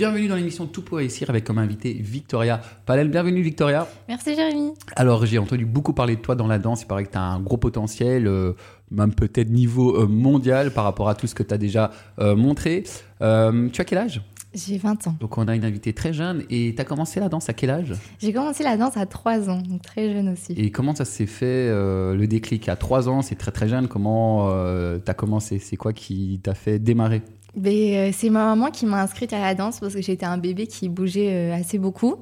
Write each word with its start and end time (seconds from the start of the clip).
Bienvenue 0.00 0.28
dans 0.28 0.36
l'émission 0.36 0.64
Tout 0.64 0.80
pour 0.80 0.96
réussir 0.96 1.28
avec 1.28 1.44
comme 1.44 1.58
invité 1.58 1.92
Victoria 1.92 2.62
Palel. 2.86 3.10
Bienvenue 3.10 3.42
Victoria. 3.42 3.86
Merci 4.08 4.34
Jérémy. 4.34 4.70
Alors 4.96 5.26
j'ai 5.26 5.36
entendu 5.36 5.66
beaucoup 5.66 5.92
parler 5.92 6.16
de 6.16 6.22
toi 6.22 6.34
dans 6.34 6.46
la 6.46 6.58
danse. 6.58 6.80
Il 6.80 6.86
paraît 6.86 7.04
que 7.04 7.10
tu 7.10 7.18
as 7.18 7.20
un 7.20 7.38
gros 7.38 7.58
potentiel, 7.58 8.26
euh, 8.26 8.54
même 8.90 9.12
peut-être 9.12 9.50
niveau 9.50 9.94
euh, 10.00 10.06
mondial 10.06 10.70
par 10.72 10.84
rapport 10.84 11.10
à 11.10 11.14
tout 11.14 11.26
ce 11.26 11.34
que 11.34 11.42
tu 11.42 11.52
as 11.52 11.58
déjà 11.58 11.90
euh, 12.18 12.34
montré. 12.34 12.84
tu 13.18 13.24
as 13.26 13.84
quel 13.86 13.98
âge? 13.98 14.22
J'ai 14.54 14.78
20 14.78 15.06
ans. 15.06 15.16
Donc 15.20 15.36
on 15.36 15.46
a 15.48 15.54
une 15.54 15.66
invitée 15.66 15.92
très 15.92 16.14
jeune. 16.14 16.44
Et 16.48 16.72
tu 16.74 16.80
as 16.80 16.86
commencé 16.86 17.20
la 17.20 17.28
danse 17.28 17.50
à 17.50 17.52
quel 17.52 17.68
âge? 17.68 17.92
J'ai 18.20 18.32
commencé 18.32 18.64
la 18.64 18.78
danse 18.78 18.96
à 18.96 19.04
3 19.04 19.50
ans, 19.50 19.60
donc 19.60 19.82
très 19.82 20.10
jeune 20.10 20.30
aussi. 20.30 20.54
Et 20.54 20.70
comment 20.70 20.94
ça 20.94 21.04
s'est 21.04 21.26
fait 21.26 21.68
le 21.68 22.24
déclic? 22.26 22.70
À 22.70 22.76
3 22.76 23.10
ans, 23.10 23.20
c'est 23.20 23.36
très 23.36 23.52
très 23.52 23.68
jeune. 23.68 23.86
Comment 23.86 24.48
tu 24.96 25.10
as 25.10 25.14
commencé? 25.14 25.58
C'est 25.58 25.76
quoi 25.76 25.92
qui 25.92 26.40
t'a 26.42 26.54
fait 26.54 26.78
démarrer? 26.78 27.20
euh, 27.20 27.39
c'est 27.54 28.30
ma 28.30 28.44
maman 28.44 28.70
qui 28.70 28.86
m'a 28.86 29.02
inscrite 29.02 29.32
à 29.32 29.40
la 29.40 29.54
danse 29.54 29.80
parce 29.80 29.94
que 29.94 30.02
j'étais 30.02 30.26
un 30.26 30.38
bébé 30.38 30.66
qui 30.66 30.88
bougeait 30.88 31.32
euh, 31.32 31.54
assez 31.54 31.78
beaucoup. 31.78 32.16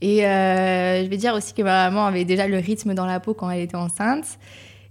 Et 0.00 0.26
euh, 0.26 1.04
je 1.04 1.08
vais 1.08 1.16
dire 1.16 1.34
aussi 1.34 1.54
que 1.54 1.62
ma 1.62 1.90
maman 1.90 2.06
avait 2.06 2.24
déjà 2.24 2.46
le 2.46 2.58
rythme 2.58 2.94
dans 2.94 3.06
la 3.06 3.18
peau 3.20 3.34
quand 3.34 3.50
elle 3.50 3.60
était 3.60 3.76
enceinte. 3.76 4.38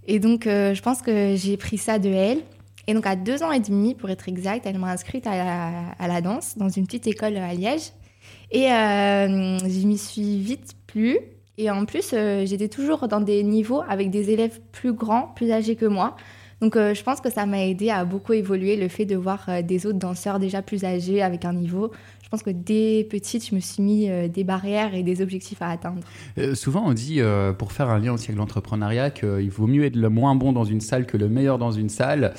Et 0.06 0.18
donc, 0.18 0.44
je 0.44 0.80
pense 0.80 1.02
que 1.02 1.34
j'ai 1.36 1.56
pris 1.56 1.76
ça 1.76 1.98
de 1.98 2.08
elle. 2.08 2.40
Et 2.86 2.94
donc, 2.94 3.06
à 3.06 3.14
deux 3.14 3.42
ans 3.42 3.52
et 3.52 3.60
demi, 3.60 3.94
pour 3.94 4.08
être 4.08 4.26
exact, 4.28 4.64
elle 4.64 4.78
m'a 4.78 4.90
inscrite 4.90 5.26
à 5.26 5.36
la, 5.36 5.70
à 5.98 6.08
la, 6.08 6.20
danse 6.22 6.56
dans 6.56 6.70
une 6.70 6.86
petite 6.86 7.06
école 7.06 7.36
à 7.36 7.52
Liège. 7.52 7.92
Et 8.50 8.68
je 8.68 9.86
m'y 9.86 9.98
suis 9.98 10.38
vite 10.38 10.76
plu. 10.86 11.18
Et 11.58 11.70
en 11.70 11.84
plus, 11.84 12.14
j'étais 12.44 12.68
toujours 12.68 13.06
dans 13.08 13.20
des 13.20 13.42
niveaux 13.42 13.82
avec 13.86 14.10
des 14.10 14.30
élèves 14.30 14.60
plus 14.72 14.94
grands, 14.94 15.32
plus 15.34 15.50
âgés 15.52 15.76
que 15.76 15.86
moi. 15.86 16.16
Donc 16.60 16.76
euh, 16.76 16.92
je 16.92 17.02
pense 17.04 17.20
que 17.20 17.30
ça 17.30 17.46
m'a 17.46 17.64
aidé 17.64 17.90
à 17.90 18.04
beaucoup 18.04 18.32
évoluer 18.32 18.76
le 18.76 18.88
fait 18.88 19.04
de 19.04 19.14
voir 19.14 19.44
euh, 19.48 19.62
des 19.62 19.86
autres 19.86 19.98
danseurs 19.98 20.38
déjà 20.38 20.60
plus 20.60 20.84
âgés 20.84 21.22
avec 21.22 21.44
un 21.44 21.52
niveau 21.52 21.92
je 22.28 22.30
pense 22.30 22.42
que 22.42 22.50
dès 22.50 23.06
petite, 23.08 23.48
je 23.48 23.54
me 23.54 23.60
suis 23.60 23.82
mis 23.82 24.10
euh, 24.10 24.28
des 24.28 24.44
barrières 24.44 24.94
et 24.94 25.02
des 25.02 25.22
objectifs 25.22 25.62
à 25.62 25.70
atteindre. 25.70 26.02
Euh, 26.36 26.54
souvent, 26.54 26.84
on 26.84 26.92
dit, 26.92 27.22
euh, 27.22 27.54
pour 27.54 27.72
faire 27.72 27.88
un 27.88 27.98
lien 27.98 28.12
aussi 28.12 28.26
avec 28.26 28.36
l'entrepreneuriat, 28.36 29.08
qu'il 29.08 29.50
vaut 29.50 29.66
mieux 29.66 29.86
être 29.86 29.96
le 29.96 30.10
moins 30.10 30.34
bon 30.34 30.52
dans 30.52 30.66
une 30.66 30.82
salle 30.82 31.06
que 31.06 31.16
le 31.16 31.30
meilleur 31.30 31.56
dans 31.56 31.70
une 31.70 31.88
salle. 31.88 32.34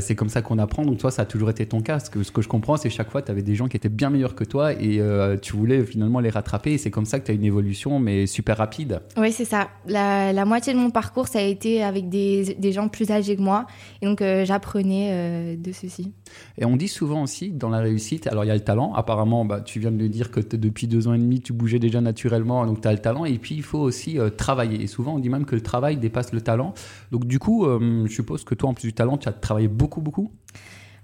c'est 0.00 0.14
comme 0.14 0.28
ça 0.28 0.42
qu'on 0.42 0.60
apprend. 0.60 0.84
Donc, 0.84 0.98
toi, 0.98 1.10
ça 1.10 1.22
a 1.22 1.24
toujours 1.24 1.50
été 1.50 1.66
ton 1.66 1.80
cas. 1.80 1.98
Ce 1.98 2.08
que, 2.08 2.22
ce 2.22 2.30
que 2.30 2.40
je 2.40 2.46
comprends, 2.46 2.76
c'est 2.76 2.88
chaque 2.88 3.10
fois, 3.10 3.20
tu 3.20 3.32
avais 3.32 3.42
des 3.42 3.56
gens 3.56 3.66
qui 3.66 3.76
étaient 3.76 3.88
bien 3.88 4.10
meilleurs 4.10 4.36
que 4.36 4.44
toi 4.44 4.72
et 4.72 5.02
tu 5.42 5.56
voulais 5.56 5.82
finalement 5.82 6.20
les 6.20 6.30
rattraper. 6.30 6.74
Et 6.74 6.78
c'est 6.78 6.92
comme 6.92 7.04
ça 7.04 7.18
que 7.18 7.26
tu 7.26 7.32
as 7.32 7.34
une 7.34 7.44
évolution, 7.44 7.98
mais 7.98 8.28
super 8.28 8.56
rapide. 8.58 9.00
Oui, 9.16 9.32
c'est 9.32 9.44
ça. 9.44 9.70
La, 9.88 10.44
moitié 10.44 10.72
de 10.72 10.78
mon 10.78 10.90
parcours, 10.90 11.26
ça 11.26 11.40
a 11.40 11.42
été 11.42 11.82
avec 11.82 12.08
des, 12.08 12.54
des 12.54 12.70
gens 12.70 12.86
plus 12.86 13.10
âgés 13.10 13.34
que 13.34 13.42
moi. 13.42 13.66
Et 14.02 14.06
donc, 14.06 14.22
j'apprenais 14.44 15.56
de 15.56 15.72
ceci. 15.72 16.12
Et 16.58 16.64
on 16.64 16.76
dit 16.76 16.88
souvent 16.88 17.24
aussi, 17.24 17.50
dans 17.50 17.70
la 17.70 17.78
réussite, 17.78 18.28
alors 18.28 18.44
il 18.44 18.48
y 18.48 18.52
a 18.52 18.54
le 18.54 18.60
talent, 18.60 18.94
à 18.94 19.02
part 19.02 19.15
apparemment, 19.16 19.46
bah, 19.46 19.62
tu 19.62 19.80
viens 19.80 19.90
de 19.90 19.96
le 19.96 20.10
dire 20.10 20.30
que 20.30 20.40
depuis 20.40 20.86
deux 20.86 21.08
ans 21.08 21.14
et 21.14 21.18
demi, 21.18 21.40
tu 21.40 21.54
bougeais 21.54 21.78
déjà 21.78 22.02
naturellement, 22.02 22.66
donc 22.66 22.82
tu 22.82 22.88
as 22.88 22.92
le 22.92 22.98
talent. 22.98 23.24
Et 23.24 23.38
puis, 23.38 23.54
il 23.54 23.62
faut 23.62 23.78
aussi 23.78 24.18
euh, 24.18 24.28
travailler. 24.28 24.82
Et 24.82 24.86
souvent, 24.86 25.14
on 25.14 25.18
dit 25.18 25.30
même 25.30 25.46
que 25.46 25.54
le 25.54 25.62
travail 25.62 25.96
dépasse 25.96 26.32
le 26.32 26.42
talent. 26.42 26.74
Donc, 27.12 27.24
du 27.24 27.38
coup, 27.38 27.64
euh, 27.64 28.04
je 28.06 28.12
suppose 28.12 28.44
que 28.44 28.54
toi, 28.54 28.68
en 28.68 28.74
plus 28.74 28.88
du 28.88 28.92
talent, 28.92 29.16
tu 29.16 29.26
as 29.26 29.32
travaillé 29.32 29.68
beaucoup, 29.68 30.02
beaucoup? 30.02 30.30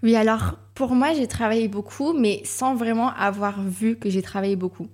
Oui, 0.03 0.15
alors, 0.15 0.59
pour 0.75 0.95
moi, 0.95 1.15
j'ai 1.15 1.27
travaillé 1.27 1.69
beaucoup, 1.69 2.13
mais 2.13 2.43
sans 2.45 2.75
vraiment 2.75 3.09
avoir 3.09 3.63
vu 3.63 3.97
que 3.97 4.11
j'ai 4.11 4.21
travaillé 4.21 4.57
beaucoup. 4.57 4.89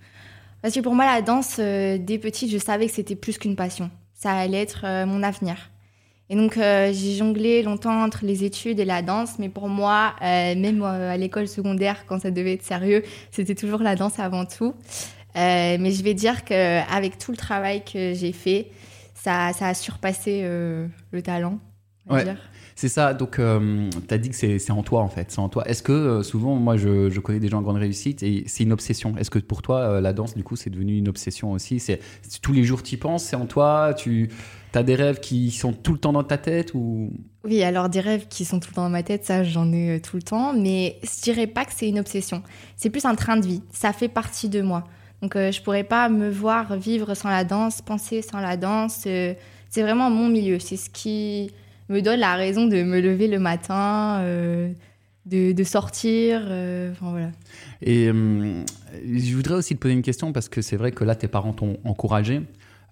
Parce 0.62 0.74
que 0.74 0.80
pour 0.80 0.94
moi, 0.94 1.04
la 1.04 1.20
danse, 1.20 1.56
euh, 1.58 1.98
dès 1.98 2.18
petite, 2.18 2.52
je 2.52 2.58
savais 2.58 2.86
que 2.86 2.92
c'était 2.92 3.16
plus 3.16 3.36
qu'une 3.36 3.56
passion. 3.56 3.90
Ça 4.14 4.30
allait 4.32 4.62
être 4.62 4.84
mon 5.06 5.22
avenir. 5.22 5.70
Et 6.30 6.36
donc, 6.36 6.58
euh, 6.58 6.92
j'ai 6.92 7.14
jonglé 7.14 7.62
longtemps 7.62 8.02
entre 8.02 8.24
les 8.24 8.44
études 8.44 8.80
et 8.80 8.84
la 8.84 9.00
danse, 9.00 9.38
mais 9.38 9.48
pour 9.48 9.68
moi, 9.68 10.14
euh, 10.20 10.54
même 10.56 10.82
euh, 10.82 11.12
à 11.12 11.16
l'école 11.16 11.48
secondaire, 11.48 12.04
quand 12.06 12.20
ça 12.20 12.30
devait 12.30 12.54
être 12.54 12.62
sérieux, 12.62 13.02
c'était 13.30 13.54
toujours 13.54 13.80
la 13.80 13.96
danse 13.96 14.18
avant 14.18 14.44
tout. 14.44 14.74
mais 15.34 15.90
je 15.90 16.02
vais 16.02 16.14
dire 16.14 16.44
qu'avec 16.44 17.16
tout 17.18 17.30
le 17.30 17.36
travail 17.36 17.82
que 17.82 18.12
j'ai 18.12 18.32
fait, 18.32 18.70
ça, 19.14 19.52
ça, 19.54 19.68
a 19.68 19.74
surpassé 19.74 20.42
le 20.42 21.22
talent. 21.22 21.58
Ouais. 22.10 22.24
C'est 22.74 22.88
ça, 22.88 23.12
donc 23.12 23.36
tu 23.36 24.14
as 24.14 24.18
dit 24.18 24.30
que 24.30 24.36
c'est 24.36 24.70
en 24.70 24.82
toi 24.82 25.02
en 25.02 25.08
fait, 25.08 25.30
c'est 25.30 25.40
en 25.40 25.48
toi. 25.48 25.66
Est-ce 25.68 25.82
que 25.82 26.22
souvent, 26.22 26.54
moi 26.54 26.76
je, 26.76 27.10
je, 27.10 27.20
connais 27.20 27.40
des 27.40 27.48
gens 27.48 27.58
en 27.58 27.62
grande 27.62 27.76
réussite 27.76 28.22
et 28.22 28.44
c'est 28.46 28.64
une 28.64 28.72
obsession 28.72 29.16
Est-ce 29.16 29.30
que 29.30 29.38
pour 29.38 29.62
toi, 29.62 30.00
la 30.00 30.12
danse 30.12 30.34
du 30.34 30.44
coup 30.44 30.56
c'est 30.56 30.70
devenu 30.70 30.96
une 30.96 31.08
obsession 31.08 31.52
aussi? 31.52 31.80
C'est 31.80 32.00
Tous 32.40 32.52
les 32.52 32.64
jours 32.64 32.82
tu 32.82 32.94
y 32.94 32.98
penses, 32.98 33.24
c'est 33.24 33.36
en 33.36 33.46
toi 33.46 33.94
tu, 33.94 34.30
T'as 34.72 34.82
des 34.82 34.94
rêves 34.94 35.20
qui 35.20 35.50
sont 35.50 35.72
tout 35.72 35.92
le 35.92 35.98
temps 35.98 36.12
dans 36.12 36.24
ta 36.24 36.36
tête 36.36 36.74
ou? 36.74 37.10
Oui, 37.44 37.62
alors 37.62 37.88
des 37.88 38.00
rêves 38.00 38.26
qui 38.28 38.44
sont 38.44 38.60
tout 38.60 38.68
le 38.70 38.74
temps 38.74 38.84
dans 38.84 38.90
ma 38.90 39.02
tête, 39.02 39.24
ça 39.24 39.42
j'en 39.42 39.72
ai 39.72 39.96
euh, 39.96 40.00
tout 40.00 40.16
le 40.16 40.22
temps, 40.22 40.52
mais 40.52 40.98
je 41.02 41.22
dirais 41.22 41.46
pas 41.46 41.64
que 41.64 41.72
c'est 41.74 41.88
une 41.88 41.98
obsession. 41.98 42.42
C'est 42.76 42.90
plus 42.90 43.06
un 43.06 43.14
train 43.14 43.38
de 43.38 43.46
vie. 43.46 43.62
Ça 43.72 43.92
fait 43.92 44.08
partie 44.08 44.50
de 44.50 44.60
moi. 44.60 44.84
Donc 45.22 45.36
euh, 45.36 45.50
je 45.50 45.62
pourrais 45.62 45.84
pas 45.84 46.10
me 46.10 46.28
voir 46.28 46.76
vivre 46.76 47.14
sans 47.14 47.30
la 47.30 47.44
danse, 47.44 47.80
penser 47.80 48.20
sans 48.20 48.40
la 48.40 48.58
danse. 48.58 49.04
Euh, 49.06 49.32
c'est 49.70 49.82
vraiment 49.82 50.10
mon 50.10 50.28
milieu. 50.28 50.58
C'est 50.58 50.76
ce 50.76 50.90
qui 50.90 51.50
me 51.88 52.02
donne 52.02 52.20
la 52.20 52.34
raison 52.34 52.66
de 52.66 52.82
me 52.82 53.00
lever 53.00 53.28
le 53.28 53.38
matin, 53.38 54.22
de, 55.24 55.64
sortir. 55.64 56.42
enfin 56.42 57.10
voilà. 57.10 57.30
Et 57.80 58.06
je 58.06 59.34
voudrais 59.34 59.54
aussi 59.54 59.74
te 59.74 59.80
poser 59.80 59.94
une 59.94 60.02
question 60.02 60.32
parce 60.32 60.50
que 60.50 60.60
c'est 60.60 60.76
vrai 60.76 60.92
que 60.92 61.04
là 61.04 61.14
tes 61.14 61.28
parents 61.28 61.54
t'ont 61.54 61.78
encouragé. 61.84 62.42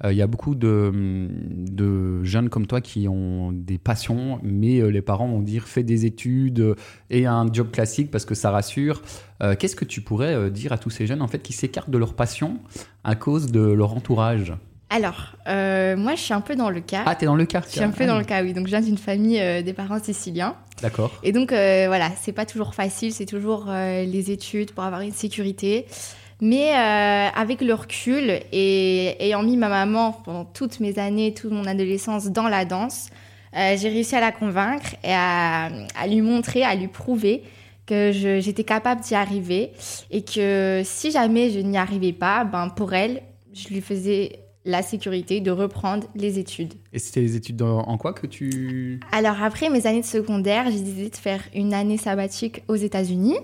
Euh, 0.05 0.13
il 0.13 0.19
y 0.19 0.23
a 0.23 0.27
beaucoup 0.27 0.55
de, 0.55 2.23
jeunes 2.23 2.49
comme 2.49 2.67
toi 2.67 2.81
qui 2.81 3.09
ont 3.09 3.53
des 3.53 3.79
passions, 3.79 4.41
mais 4.43 4.81
euh, 4.81 4.89
les 4.89 5.03
parents 5.03 5.29
vont 5.29 5.41
dire 5.41 5.67
fais 5.67 5.83
des 5.83 6.05
études 6.05 6.75
et 7.11 7.27
un 7.27 7.47
job 7.53 7.71
classique 7.71 8.11
parce 8.11 8.25
que 8.25 8.35
ça 8.35 8.51
rassure. 8.51 9.03
Euh, 9.43 9.55
qu'est-ce 9.59 9.77
que 9.77 9.85
tu 9.85 10.01
pourrais 10.01 10.51
dire 10.51 10.73
à 10.73 10.79
tous 10.79 10.91
ces 10.91 11.07
jeunes 11.07 11.23
en 11.23 11.29
fait 11.29 11.41
qui 11.41 11.53
s'écartent 11.53 11.91
de 11.91 11.99
leur 11.99 12.15
passion 12.15 12.59
à 13.05 13.15
cause 13.15 13.53
de 13.53 13.61
leur 13.61 13.95
entourage? 13.95 14.53
Alors, 14.89 15.35
moi, 15.47 16.15
je 16.15 16.21
suis 16.21 16.35
un 16.35 16.41
peu 16.41 16.55
dans 16.55 16.71
le 16.71 16.81
cas. 16.81 17.03
Ah, 17.07 17.17
t'es 17.17 17.27
dans 17.27 17.35
le 17.35 17.45
cas 17.45 17.61
Je 17.67 17.73
suis 17.73 17.81
un 17.81 17.91
peu 17.91 18.07
dans 18.07 18.19
le 18.19 18.25
cas, 18.25 18.43
oui. 18.45 18.53
Donc, 18.53 18.67
je 18.67 18.71
viens 18.71 18.81
d'une 18.81 18.99
famille 18.99 19.41
des 19.65 19.73
parents 19.73 19.99
siciliens. 19.99 20.55
D'accord. 20.81 21.13
Et 21.25 21.33
donc, 21.33 21.49
voilà, 21.51 22.11
c'est 22.21 22.33
pas 22.33 22.47
toujours 22.47 22.73
facile, 22.73 23.13
c'est 23.13 23.27
toujours 23.27 23.67
les 23.69 24.31
études 24.31 24.73
pour 24.73 24.85
avoir 24.85 25.01
une 25.01 25.13
sécurité. 25.13 25.87
Mais 26.41 26.73
euh, 26.75 27.29
avec 27.35 27.63
le 27.63 27.73
recul 27.73 28.41
et 28.53 29.17
ayant 29.25 29.43
mis 29.43 29.57
ma 29.57 29.69
maman 29.69 30.13
pendant 30.13 30.45
toutes 30.45 30.81
mes 30.81 30.99
années, 30.99 31.33
toute 31.33 31.51
mon 31.51 31.65
adolescence 31.65 32.27
dans 32.27 32.49
la 32.49 32.65
danse, 32.65 33.09
euh, 33.57 33.75
j'ai 33.79 33.89
réussi 33.89 34.15
à 34.17 34.21
la 34.21 34.33
convaincre 34.33 34.95
et 35.03 35.13
à, 35.13 35.71
lui 36.07 36.21
montrer, 36.21 36.63
à 36.63 36.75
lui 36.75 36.89
prouver 36.89 37.43
que 37.87 38.11
j'étais 38.13 38.65
capable 38.65 39.01
d'y 39.01 39.15
arriver 39.15 39.71
et 40.11 40.23
que 40.23 40.83
si 40.85 41.11
jamais 41.11 41.51
je 41.51 41.61
n'y 41.61 41.79
arrivais 41.79 42.13
pas, 42.13 42.45
ben 42.45 42.69
pour 42.69 42.93
elle, 42.93 43.23
je 43.55 43.69
lui 43.69 43.81
faisais 43.81 44.41
la 44.67 44.83
sécurité 44.83 45.41
de 45.41 45.53
reprendre 45.53 46.09
les 46.17 46.41
études. 46.41 46.75
Et 46.93 46.99
c'était 46.99 47.21
les 47.21 47.37
études 47.37 47.63
en 47.63 47.97
quoi 47.97 48.13
que 48.13 48.27
tu... 48.27 49.01
Alors 49.13 49.41
après 49.41 49.71
mes 49.71 49.87
années 49.87 50.01
de 50.01 50.07
secondaire, 50.07 50.65
j'ai 50.67 50.81
décidé 50.81 51.09
de 51.09 51.17
faire 51.17 51.41
une 51.55 51.73
année 51.73 51.97
sabbatique 51.97 52.63
aux 52.67 52.75
États-Unis. 52.75 53.37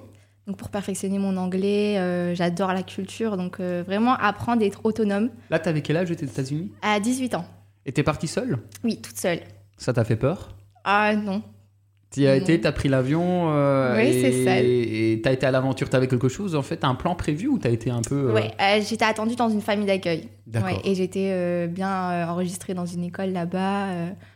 Donc 0.47 0.57
pour 0.57 0.71
perfectionner 0.71 1.19
mon 1.19 1.37
anglais, 1.37 1.99
euh, 1.99 2.35
j'adore 2.35 2.73
la 2.73 2.83
culture, 2.83 3.37
donc 3.37 3.61
euh, 3.61 3.85
vraiment 3.87 4.15
apprendre 4.15 4.63
à 4.63 4.67
être 4.67 4.81
autonome. 4.85 5.31
Là, 5.51 5.61
t'avais 5.61 5.83
quel 5.83 5.97
âge? 5.97 6.11
Aux 6.11 6.15
États-Unis? 6.15 6.73
À 6.83 6.99
18 6.99 7.37
ans. 7.37 7.45
Et 7.87 7.93
t'es 7.93 8.03
partie 8.03 8.27
seule? 8.27 8.59
Oui, 8.83 9.01
toute 9.01 9.19
seule. 9.19 9.41
Ça 9.77 9.93
t'a 9.93 10.05
fait 10.05 10.17
peur? 10.17 10.57
Ah 10.85 11.15
non. 11.15 11.43
Tu 12.11 12.27
as 12.27 12.37
été, 12.37 12.61
t'as 12.61 12.73
pris 12.73 12.89
l'avion. 12.89 13.51
Euh, 13.53 13.97
oui, 13.97 14.21
c'est 14.21 14.45
ça. 14.45 14.59
Et 14.59 15.21
t'as 15.23 15.33
été 15.33 15.47
à 15.47 15.51
l'aventure, 15.51 15.89
t'avais 15.89 16.09
quelque 16.09 16.29
chose 16.29 16.55
en 16.57 16.63
fait, 16.63 16.85
un 16.85 16.95
plan 16.95 17.15
prévu 17.15 17.47
ou 17.47 17.59
t'as 17.59 17.71
été 17.71 17.91
un 17.91 18.03
peu. 18.03 18.35
Oui, 18.35 18.43
j'étais 18.87 19.05
attendue 19.05 19.37
dans 19.37 19.49
une 19.49 19.63
famille 19.63 19.87
d'accueil. 19.87 20.29
D'accord. 20.47 20.83
et 20.85 20.95
j'étais 20.95 21.69
bien 21.69 22.29
enregistrée 22.29 22.75
dans 22.75 22.85
une 22.85 23.05
école 23.05 23.31
là-bas 23.31 23.87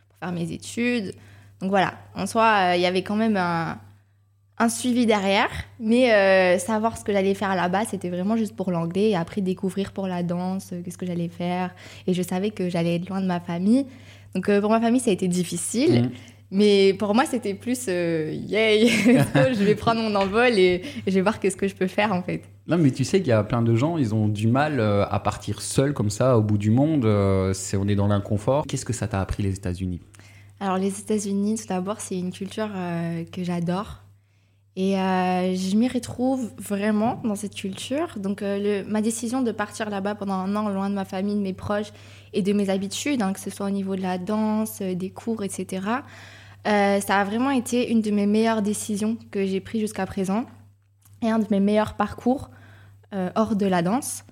pour 0.09 0.17
faire 0.19 0.31
mes 0.31 0.51
études. 0.51 1.13
Donc 1.61 1.69
voilà, 1.69 1.93
en 2.15 2.25
soi, 2.25 2.75
il 2.75 2.81
y 2.81 2.85
avait 2.85 3.03
quand 3.03 3.15
même 3.15 3.37
un, 3.37 3.77
un 4.59 4.69
suivi 4.69 5.05
derrière, 5.05 5.49
mais 5.79 6.11
euh, 6.11 6.57
savoir 6.57 6.97
ce 6.97 7.03
que 7.03 7.11
j'allais 7.11 7.35
faire 7.35 7.55
là-bas, 7.55 7.85
c'était 7.85 8.09
vraiment 8.09 8.35
juste 8.35 8.55
pour 8.55 8.71
l'anglais 8.71 9.11
et 9.11 9.15
après 9.15 9.41
découvrir 9.41 9.91
pour 9.91 10.07
la 10.07 10.23
danse, 10.23 10.71
euh, 10.73 10.81
qu'est-ce 10.83 10.97
que 10.97 11.05
j'allais 11.05 11.29
faire. 11.29 11.75
Et 12.07 12.13
je 12.13 12.23
savais 12.23 12.49
que 12.49 12.67
j'allais 12.67 12.95
être 12.95 13.07
loin 13.07 13.21
de 13.21 13.27
ma 13.27 13.39
famille. 13.39 13.85
Donc 14.33 14.49
euh, 14.49 14.59
pour 14.59 14.71
ma 14.71 14.81
famille, 14.81 14.99
ça 14.99 15.11
a 15.11 15.13
été 15.13 15.27
difficile. 15.27 16.03
Mmh. 16.03 16.09
Mais 16.49 16.95
pour 16.97 17.13
moi, 17.13 17.25
c'était 17.25 17.53
plus 17.53 17.87
yay, 17.87 18.87
je 18.87 19.63
vais 19.63 19.75
prendre 19.75 20.01
mon 20.01 20.15
envol 20.15 20.57
et, 20.57 20.81
je 21.05 21.13
vais 21.13 21.21
voir 21.21 21.39
qu'est-ce 21.39 21.57
que 21.57 21.67
je 21.67 21.75
peux 21.75 21.87
faire 21.87 22.13
en 22.13 22.23
fait. 22.23 22.41
Non, 22.67 22.77
mais 22.77 22.89
tu 22.91 23.03
sais 23.03 23.19
qu'il 23.19 23.27
y 23.27 23.33
a 23.33 23.43
plein 23.43 23.61
de 23.61 23.75
gens, 23.75 23.97
ils 23.97 24.15
ont 24.15 24.29
du 24.29 24.47
mal 24.47 24.79
à 24.79 25.19
partir 25.19 25.61
seuls 25.61 25.93
comme 25.93 26.09
ça 26.09 26.37
au 26.37 26.41
bout 26.41 26.57
du 26.57 26.71
monde. 26.71 27.05
c'est 27.53 27.75
on 27.75 27.85
est 27.89 27.95
dans 27.95 28.07
l'inconfort. 28.07 28.65
Qu'est-ce 28.65 28.85
que 28.85 28.93
ça 28.93 29.09
t'a 29.09 29.19
appris 29.19 29.43
les 29.43 29.55
États-Unis? 29.55 29.99
Alors 30.61 30.77
les 30.77 30.97
États-Unis, 30.99 31.57
tout 31.57 31.67
d'abord, 31.67 31.99
c'est 31.99 32.17
une 32.17 32.31
culture 32.31 32.69
que 33.33 33.43
j'adore. 33.43 34.06
Et 34.79 34.95
euh, 34.95 35.55
je 35.55 35.75
m'y 35.75 35.87
retrouve 35.87 36.51
vraiment 36.59 37.19
dans 37.23 37.35
cette 37.35 37.55
culture. 37.55 38.19
Donc, 38.19 38.43
euh, 38.43 38.83
ma 38.87 39.01
décision 39.01 39.41
de 39.41 39.51
partir 39.51 39.89
là-bas 39.89 40.13
pendant 40.13 40.35
un 40.35 40.55
an, 40.55 40.69
loin 40.69 40.91
de 40.91 40.93
ma 40.93 41.03
famille, 41.03 41.33
de 41.33 41.41
mes 41.41 41.53
proches 41.53 41.91
et 42.31 42.43
de 42.43 42.53
mes 42.53 42.69
habitudes, 42.69 43.23
hein, 43.23 43.33
que 43.33 43.39
ce 43.39 43.49
soit 43.49 43.65
au 43.65 43.71
niveau 43.71 43.95
de 43.95 44.03
la 44.03 44.19
danse, 44.19 44.77
euh, 44.81 44.93
des 44.93 45.09
cours, 45.09 45.43
etc., 45.43 45.81
ça 46.65 47.21
a 47.21 47.23
vraiment 47.23 47.51
été 47.51 47.89
une 47.89 48.01
de 48.01 48.11
mes 48.11 48.25
meilleures 48.25 48.61
décisions 48.61 49.17
que 49.31 49.45
j'ai 49.45 49.61
prises 49.61 49.79
jusqu'à 49.79 50.05
présent. 50.05 50.43
et 51.21 51.29
un 51.29 51.39
de 51.39 51.45
mes 51.49 51.61
meilleurs 51.61 51.93
parcours 51.93 52.49
hors 53.35 53.55
de 53.55 53.65
la 53.65 53.81
danse. 53.81 54.25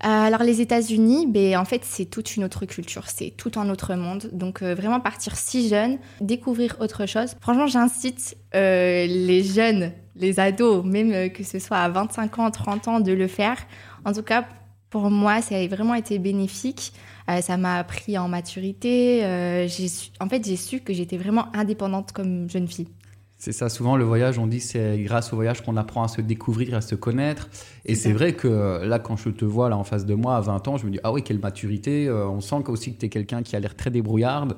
Alors 0.00 0.42
les 0.42 0.60
États-Unis, 0.60 1.26
ben, 1.26 1.56
en 1.56 1.64
fait 1.64 1.82
c'est 1.84 2.04
toute 2.04 2.36
une 2.36 2.44
autre 2.44 2.66
culture, 2.66 3.08
c'est 3.08 3.30
tout 3.30 3.52
un 3.56 3.68
autre 3.70 3.94
monde. 3.94 4.28
Donc 4.32 4.62
vraiment 4.62 5.00
partir 5.00 5.36
si 5.36 5.68
jeune, 5.68 5.98
découvrir 6.20 6.76
autre 6.80 7.06
chose. 7.06 7.34
Franchement 7.40 7.66
j'incite 7.66 8.36
les 8.52 9.42
jeunes, 9.42 9.92
les 10.14 10.38
ados, 10.38 10.84
même 10.84 11.30
que 11.30 11.42
ce 11.42 11.58
soit 11.58 11.78
à 11.78 11.88
25 11.88 12.38
ans, 12.38 12.50
30 12.50 12.88
ans, 12.88 13.00
de 13.00 13.12
le 13.12 13.26
faire. 13.26 13.56
En 14.04 14.12
tout 14.12 14.22
cas 14.22 14.44
pour 14.90 15.10
moi 15.10 15.40
ça 15.40 15.56
a 15.56 15.66
vraiment 15.66 15.94
été 15.94 16.18
bénéfique. 16.18 16.92
Euh, 17.28 17.40
ça 17.40 17.56
m'a 17.56 17.78
appris 17.78 18.16
en 18.18 18.28
maturité. 18.28 19.24
Euh, 19.24 19.66
en 20.20 20.28
fait, 20.28 20.44
j'ai 20.44 20.56
su 20.56 20.80
que 20.80 20.92
j'étais 20.92 21.16
vraiment 21.16 21.46
indépendante 21.54 22.12
comme 22.12 22.48
jeune 22.48 22.68
fille. 22.68 22.88
C'est 23.46 23.52
ça, 23.52 23.68
souvent 23.68 23.96
le 23.96 24.02
voyage, 24.02 24.40
on 24.40 24.48
dit 24.48 24.58
c'est 24.58 24.98
grâce 24.98 25.32
au 25.32 25.36
voyage 25.36 25.62
qu'on 25.62 25.76
apprend 25.76 26.02
à 26.02 26.08
se 26.08 26.20
découvrir, 26.20 26.74
à 26.74 26.80
se 26.80 26.96
connaître. 26.96 27.48
Et 27.84 27.94
c'est 27.94 28.12
vrai 28.12 28.32
que 28.32 28.48
euh, 28.48 28.84
là, 28.84 28.98
quand 28.98 29.16
je 29.16 29.28
te 29.28 29.44
vois 29.44 29.68
là 29.68 29.76
en 29.76 29.84
face 29.84 30.04
de 30.04 30.14
moi 30.14 30.36
à 30.36 30.40
20 30.40 30.66
ans, 30.66 30.76
je 30.78 30.84
me 30.84 30.90
dis, 30.90 30.98
ah 31.04 31.12
oui, 31.12 31.22
quelle 31.22 31.38
maturité. 31.38 32.10
on 32.10 32.40
sent 32.40 32.64
aussi 32.66 32.92
que 32.92 32.98
tu 32.98 33.06
es 33.06 33.08
quelqu'un 33.08 33.44
qui 33.44 33.54
a 33.54 33.60
l'air 33.60 33.76
très 33.76 33.90
débrouillarde, 33.90 34.56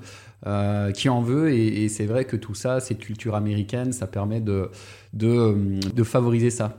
qui 0.94 1.10
en 1.10 1.20
veut. 1.20 1.52
Et, 1.52 1.90
c'est 1.90 2.06
vrai 2.06 2.24
que 2.24 2.34
tout 2.34 2.54
ça, 2.54 2.80
cette 2.80 3.00
culture 3.00 3.34
américaine, 3.34 3.92
ça 3.92 4.06
permet 4.06 4.40
de, 4.40 4.70
de, 5.12 5.78
de 5.94 6.02
favoriser 6.02 6.48
ça. 6.48 6.78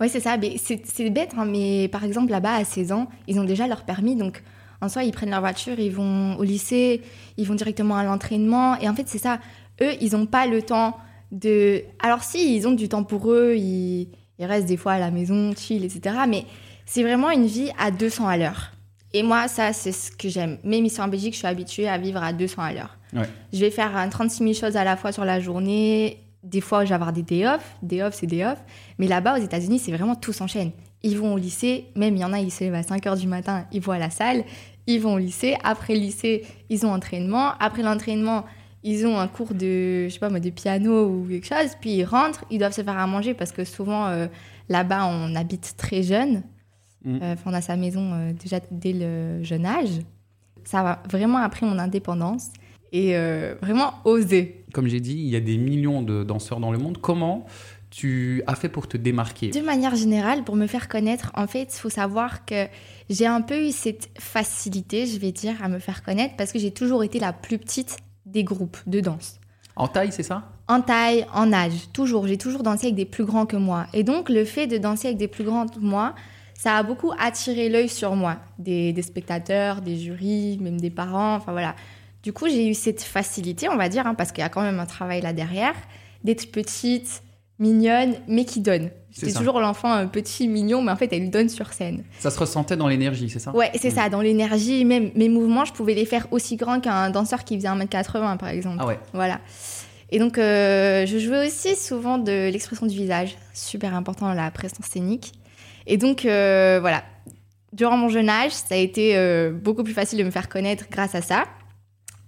Oui, 0.00 0.08
c'est 0.08 0.18
ça. 0.18 0.36
C'est 0.58 1.10
bête, 1.10 1.34
hein, 1.38 1.44
mais 1.44 1.86
par 1.86 2.02
exemple, 2.02 2.32
là-bas, 2.32 2.54
à 2.54 2.64
16 2.64 2.90
ans, 2.90 3.08
ils 3.28 3.38
ont 3.38 3.44
déjà 3.44 3.68
leur 3.68 3.84
permis. 3.84 4.16
Donc, 4.16 4.42
en 4.80 4.88
soi, 4.88 5.04
ils 5.04 5.12
prennent 5.12 5.30
leur 5.30 5.38
voiture, 5.38 5.78
ils 5.78 5.92
vont 5.92 6.34
au 6.36 6.42
lycée, 6.42 7.00
ils 7.36 7.46
vont 7.46 7.54
directement 7.54 7.96
à 7.96 8.02
l'entraînement. 8.02 8.76
Et 8.80 8.88
en 8.88 8.94
fait, 8.96 9.04
c'est 9.06 9.18
ça. 9.18 9.38
Eux, 9.80 9.92
ils 10.00 10.14
n'ont 10.14 10.26
pas 10.26 10.48
le 10.48 10.60
temps 10.60 10.96
de. 11.34 11.82
Alors, 12.00 12.22
si, 12.22 12.56
ils 12.56 12.66
ont 12.66 12.72
du 12.72 12.88
temps 12.88 13.04
pour 13.04 13.30
eux, 13.30 13.54
ils, 13.56 14.08
restent 14.38 14.66
des 14.66 14.76
fois 14.76 14.92
à 14.92 14.98
la 14.98 15.10
maison, 15.10 15.52
chill, 15.56 15.84
etc. 15.84 16.16
Mais 16.28 16.44
c'est 16.86 17.02
vraiment 17.02 17.30
une 17.30 17.46
vie 17.46 17.70
à 17.78 17.90
200 17.90 18.26
à 18.26 18.36
l'heure. 18.36 18.72
Et 19.12 19.22
moi, 19.22 19.46
ça, 19.48 19.72
c'est 19.72 19.92
ce 19.92 20.10
que 20.10 20.28
j'aime. 20.28 20.58
Même 20.64 20.84
ici 20.84 21.00
en 21.00 21.08
Belgique, 21.08 21.34
je 21.34 21.38
suis 21.38 21.46
habituée 21.46 21.88
à 21.88 21.98
vivre 21.98 22.22
à 22.22 22.32
200 22.32 22.62
à 22.62 22.72
l'heure. 22.72 22.96
Je 23.52 23.60
vais 23.60 23.70
faire 23.70 24.08
36 24.10 24.38
000 24.38 24.54
choses 24.54 24.76
à 24.76 24.82
la 24.82 24.96
fois 24.96 25.12
sur 25.12 25.24
la 25.24 25.38
journée. 25.38 26.18
Des 26.42 26.60
fois, 26.60 26.84
je 26.84 26.88
vais 26.88 26.96
avoir 26.96 27.12
des 27.12 27.22
day 27.22 27.46
off. 27.46 27.76
Day 27.80 28.02
off, 28.02 28.14
c'est 28.14 28.26
day 28.26 28.44
off. 28.44 28.58
Mais 28.98 29.06
là-bas, 29.06 29.38
aux 29.38 29.42
États-Unis, 29.42 29.78
c'est 29.78 29.92
vraiment 29.92 30.16
tout 30.16 30.32
s'enchaîne. 30.32 30.72
Ils 31.04 31.16
vont 31.16 31.34
au 31.34 31.38
lycée, 31.38 31.84
même 31.94 32.16
il 32.16 32.22
y 32.22 32.24
en 32.24 32.32
a, 32.32 32.40
ils 32.40 32.50
se 32.50 32.64
lèvent 32.64 32.74
à 32.74 32.82
5 32.82 33.04
h 33.04 33.20
du 33.20 33.28
matin, 33.28 33.66
ils 33.70 33.80
vont 33.80 33.92
à 33.92 33.98
la 33.98 34.10
salle 34.10 34.44
ils 34.86 35.00
vont 35.00 35.14
au 35.14 35.18
lycée. 35.18 35.56
Après 35.62 35.94
le 35.94 36.00
lycée, 36.00 36.44
ils 36.68 36.84
ont 36.86 36.92
entraînement. 36.92 37.52
Après 37.60 37.82
l'entraînement, 37.82 38.44
ils 38.84 39.06
ont 39.06 39.18
un 39.18 39.26
cours 39.26 39.54
de, 39.54 40.04
je 40.04 40.10
sais 40.12 40.18
pas 40.18 40.28
moi, 40.28 40.40
de 40.40 40.50
piano 40.50 41.08
ou 41.08 41.26
quelque 41.26 41.46
chose. 41.46 41.72
Puis 41.80 41.96
ils 41.96 42.04
rentrent, 42.04 42.44
ils 42.50 42.58
doivent 42.58 42.74
se 42.74 42.82
faire 42.82 42.98
à 42.98 43.06
manger 43.06 43.32
parce 43.32 43.50
que 43.50 43.64
souvent 43.64 44.06
euh, 44.06 44.26
là-bas, 44.68 45.06
on 45.06 45.34
habite 45.34 45.74
très 45.78 46.02
jeune. 46.02 46.42
Mm. 47.04 47.18
Euh, 47.22 47.34
on 47.46 47.54
a 47.54 47.62
sa 47.62 47.76
maison 47.76 48.12
euh, 48.12 48.32
déjà 48.34 48.60
dès 48.70 48.92
le 48.92 49.42
jeune 49.42 49.64
âge. 49.64 49.88
Ça 50.64 50.82
va 50.82 51.02
vraiment 51.10 51.38
appris 51.38 51.64
mon 51.64 51.78
indépendance 51.78 52.50
et 52.92 53.16
vraiment 53.60 53.94
oser. 54.04 54.64
Comme 54.72 54.86
j'ai 54.86 55.00
dit, 55.00 55.14
il 55.14 55.28
y 55.28 55.34
a 55.34 55.40
des 55.40 55.58
millions 55.58 56.00
de 56.00 56.22
danseurs 56.22 56.60
dans 56.60 56.70
le 56.70 56.78
monde. 56.78 56.98
Comment 56.98 57.44
tu 57.90 58.42
as 58.46 58.54
fait 58.54 58.68
pour 58.68 58.86
te 58.86 58.96
démarquer? 58.96 59.50
De 59.50 59.60
manière 59.60 59.96
générale, 59.96 60.44
pour 60.44 60.54
me 60.54 60.68
faire 60.68 60.88
connaître, 60.88 61.32
en 61.34 61.48
fait, 61.48 61.74
il 61.74 61.78
faut 61.80 61.90
savoir 61.90 62.44
que 62.44 62.66
j'ai 63.10 63.26
un 63.26 63.42
peu 63.42 63.66
eu 63.66 63.72
cette 63.72 64.10
facilité, 64.16 65.06
je 65.06 65.18
vais 65.18 65.32
dire, 65.32 65.60
à 65.60 65.68
me 65.68 65.80
faire 65.80 66.04
connaître 66.04 66.36
parce 66.36 66.52
que 66.52 66.60
j'ai 66.60 66.70
toujours 66.70 67.02
été 67.02 67.18
la 67.18 67.32
plus 67.32 67.58
petite 67.58 67.98
des 68.34 68.44
groupes 68.44 68.76
de 68.86 69.00
danse. 69.00 69.40
En 69.76 69.88
taille, 69.88 70.12
c'est 70.12 70.22
ça? 70.22 70.50
En 70.68 70.80
taille, 70.80 71.26
en 71.32 71.52
âge, 71.52 71.90
toujours. 71.92 72.26
J'ai 72.26 72.38
toujours 72.38 72.62
dansé 72.62 72.86
avec 72.86 72.96
des 72.96 73.04
plus 73.04 73.24
grands 73.24 73.46
que 73.46 73.56
moi. 73.56 73.86
Et 73.92 74.02
donc, 74.02 74.28
le 74.28 74.44
fait 74.44 74.66
de 74.66 74.76
danser 74.76 75.08
avec 75.08 75.18
des 75.18 75.28
plus 75.28 75.44
grands 75.44 75.66
que 75.66 75.78
moi, 75.78 76.14
ça 76.54 76.76
a 76.76 76.82
beaucoup 76.82 77.12
attiré 77.18 77.68
l'œil 77.68 77.88
sur 77.88 78.14
moi. 78.14 78.36
Des, 78.58 78.92
des, 78.92 79.02
spectateurs, 79.02 79.80
des 79.80 79.96
jurys, 79.96 80.58
même 80.58 80.80
des 80.80 80.90
parents, 80.90 81.34
enfin 81.36 81.52
voilà. 81.52 81.74
Du 82.22 82.32
coup, 82.32 82.48
j'ai 82.48 82.68
eu 82.68 82.74
cette 82.74 83.02
facilité, 83.02 83.68
on 83.68 83.76
va 83.76 83.88
dire, 83.88 84.06
hein, 84.06 84.14
parce 84.14 84.32
qu'il 84.32 84.42
y 84.42 84.46
a 84.46 84.48
quand 84.48 84.62
même 84.62 84.80
un 84.80 84.86
travail 84.86 85.20
là 85.20 85.32
derrière, 85.32 85.74
d'être 86.22 86.50
petite, 86.50 87.22
mignonne, 87.58 88.14
mais 88.28 88.44
qui 88.44 88.60
donne. 88.60 88.90
C'est 89.12 89.32
toujours 89.32 89.60
l'enfant 89.60 90.08
petit, 90.08 90.48
mignon, 90.48 90.82
mais 90.82 90.90
en 90.90 90.96
fait, 90.96 91.12
elle 91.12 91.30
donne 91.30 91.48
sur 91.48 91.72
scène. 91.72 92.02
Ça 92.18 92.30
se 92.30 92.38
ressentait 92.38 92.76
dans 92.76 92.88
l'énergie, 92.88 93.30
c'est 93.30 93.38
ça? 93.38 93.54
Ouais, 93.54 93.70
c'est 93.76 93.90
ça, 93.90 94.08
dans 94.08 94.20
l'énergie. 94.20 94.84
Même 94.84 95.12
mes 95.14 95.28
mouvements, 95.28 95.64
je 95.64 95.72
pouvais 95.72 95.94
les 95.94 96.04
faire 96.04 96.26
aussi 96.32 96.56
grands 96.56 96.80
qu'un 96.80 97.10
danseur 97.10 97.44
qui 97.44 97.56
faisait 97.56 97.68
1m80, 97.68 98.38
par 98.38 98.48
exemple. 98.48 98.78
Ah 98.80 98.86
ouais 98.86 98.98
Voilà. 99.12 99.38
Et 100.10 100.18
donc, 100.18 100.36
euh, 100.38 101.06
je 101.06 101.18
jouais 101.18 101.46
aussi 101.46 101.76
souvent 101.76 102.18
de 102.18 102.50
l'expression 102.50 102.86
du 102.86 102.96
visage, 102.96 103.36
super 103.52 103.94
important 103.94 104.26
dans 104.26 104.34
la 104.34 104.50
présence 104.50 104.86
scénique. 104.86 105.32
Et 105.86 105.96
donc, 105.96 106.24
euh, 106.24 106.78
voilà. 106.80 107.04
Durant 107.72 107.96
mon 107.96 108.08
jeune 108.08 108.28
âge, 108.28 108.52
ça 108.52 108.74
a 108.74 108.78
été 108.78 109.16
euh, 109.16 109.50
beaucoup 109.52 109.82
plus 109.82 109.94
facile 109.94 110.18
de 110.18 110.24
me 110.24 110.30
faire 110.30 110.48
connaître 110.48 110.86
grâce 110.90 111.14
à 111.14 111.22
ça. 111.22 111.44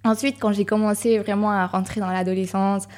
Ensuite, 0.05 0.37
quand 0.41 0.53
j'ai 0.53 0.65
commencé 0.65 1.19
vraiment 1.19 1.51
à 1.51 1.67
rentrer 1.67 2.01
dans 2.01 2.11
l'adolescence, 2.11 2.89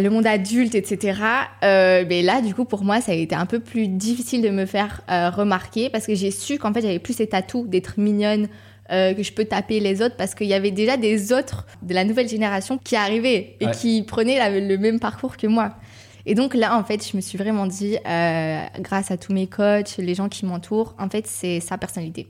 le 0.00 0.10
monde 0.10 0.26
adulte, 0.26 0.74
etc. 0.74 1.20
Euh, 1.62 2.04
mais 2.08 2.22
là, 2.22 2.40
du 2.40 2.54
coup, 2.54 2.64
pour 2.64 2.84
moi, 2.84 3.00
ça 3.00 3.12
a 3.12 3.14
été 3.14 3.34
un 3.34 3.46
peu 3.46 3.60
plus 3.60 3.88
difficile 3.88 4.42
de 4.42 4.50
me 4.50 4.66
faire 4.66 5.02
euh, 5.10 5.30
remarquer 5.30 5.90
parce 5.90 6.06
que 6.06 6.14
j'ai 6.14 6.30
su 6.30 6.58
qu'en 6.58 6.72
fait, 6.72 6.80
j'avais 6.82 6.98
plus 6.98 7.14
cet 7.14 7.34
atout 7.34 7.66
d'être 7.66 7.98
mignonne, 7.98 8.48
euh, 8.90 9.14
que 9.14 9.22
je 9.22 9.32
peux 9.32 9.44
taper 9.44 9.80
les 9.80 10.02
autres 10.02 10.16
parce 10.16 10.34
qu'il 10.34 10.46
y 10.46 10.54
avait 10.54 10.70
déjà 10.70 10.96
des 10.96 11.32
autres 11.32 11.66
de 11.82 11.94
la 11.94 12.04
nouvelle 12.04 12.28
génération 12.28 12.78
qui 12.78 12.96
arrivaient 12.96 13.56
et 13.60 13.70
qui 13.70 14.02
prenaient 14.02 14.60
le 14.60 14.76
même 14.76 15.00
parcours 15.00 15.36
que 15.36 15.46
moi. 15.46 15.74
Et 16.28 16.34
donc 16.34 16.54
là, 16.54 16.76
en 16.76 16.82
fait, 16.82 17.08
je 17.08 17.16
me 17.16 17.20
suis 17.22 17.38
vraiment 17.38 17.66
dit, 17.66 17.96
grâce 18.04 19.10
à 19.10 19.16
tous 19.16 19.32
mes 19.32 19.46
coachs, 19.46 19.96
les 19.98 20.14
gens 20.14 20.28
qui 20.28 20.46
m'entourent, 20.46 20.94
en 20.98 21.08
fait, 21.08 21.26
c'est 21.26 21.60
sa 21.60 21.78
personnalité. 21.78 22.28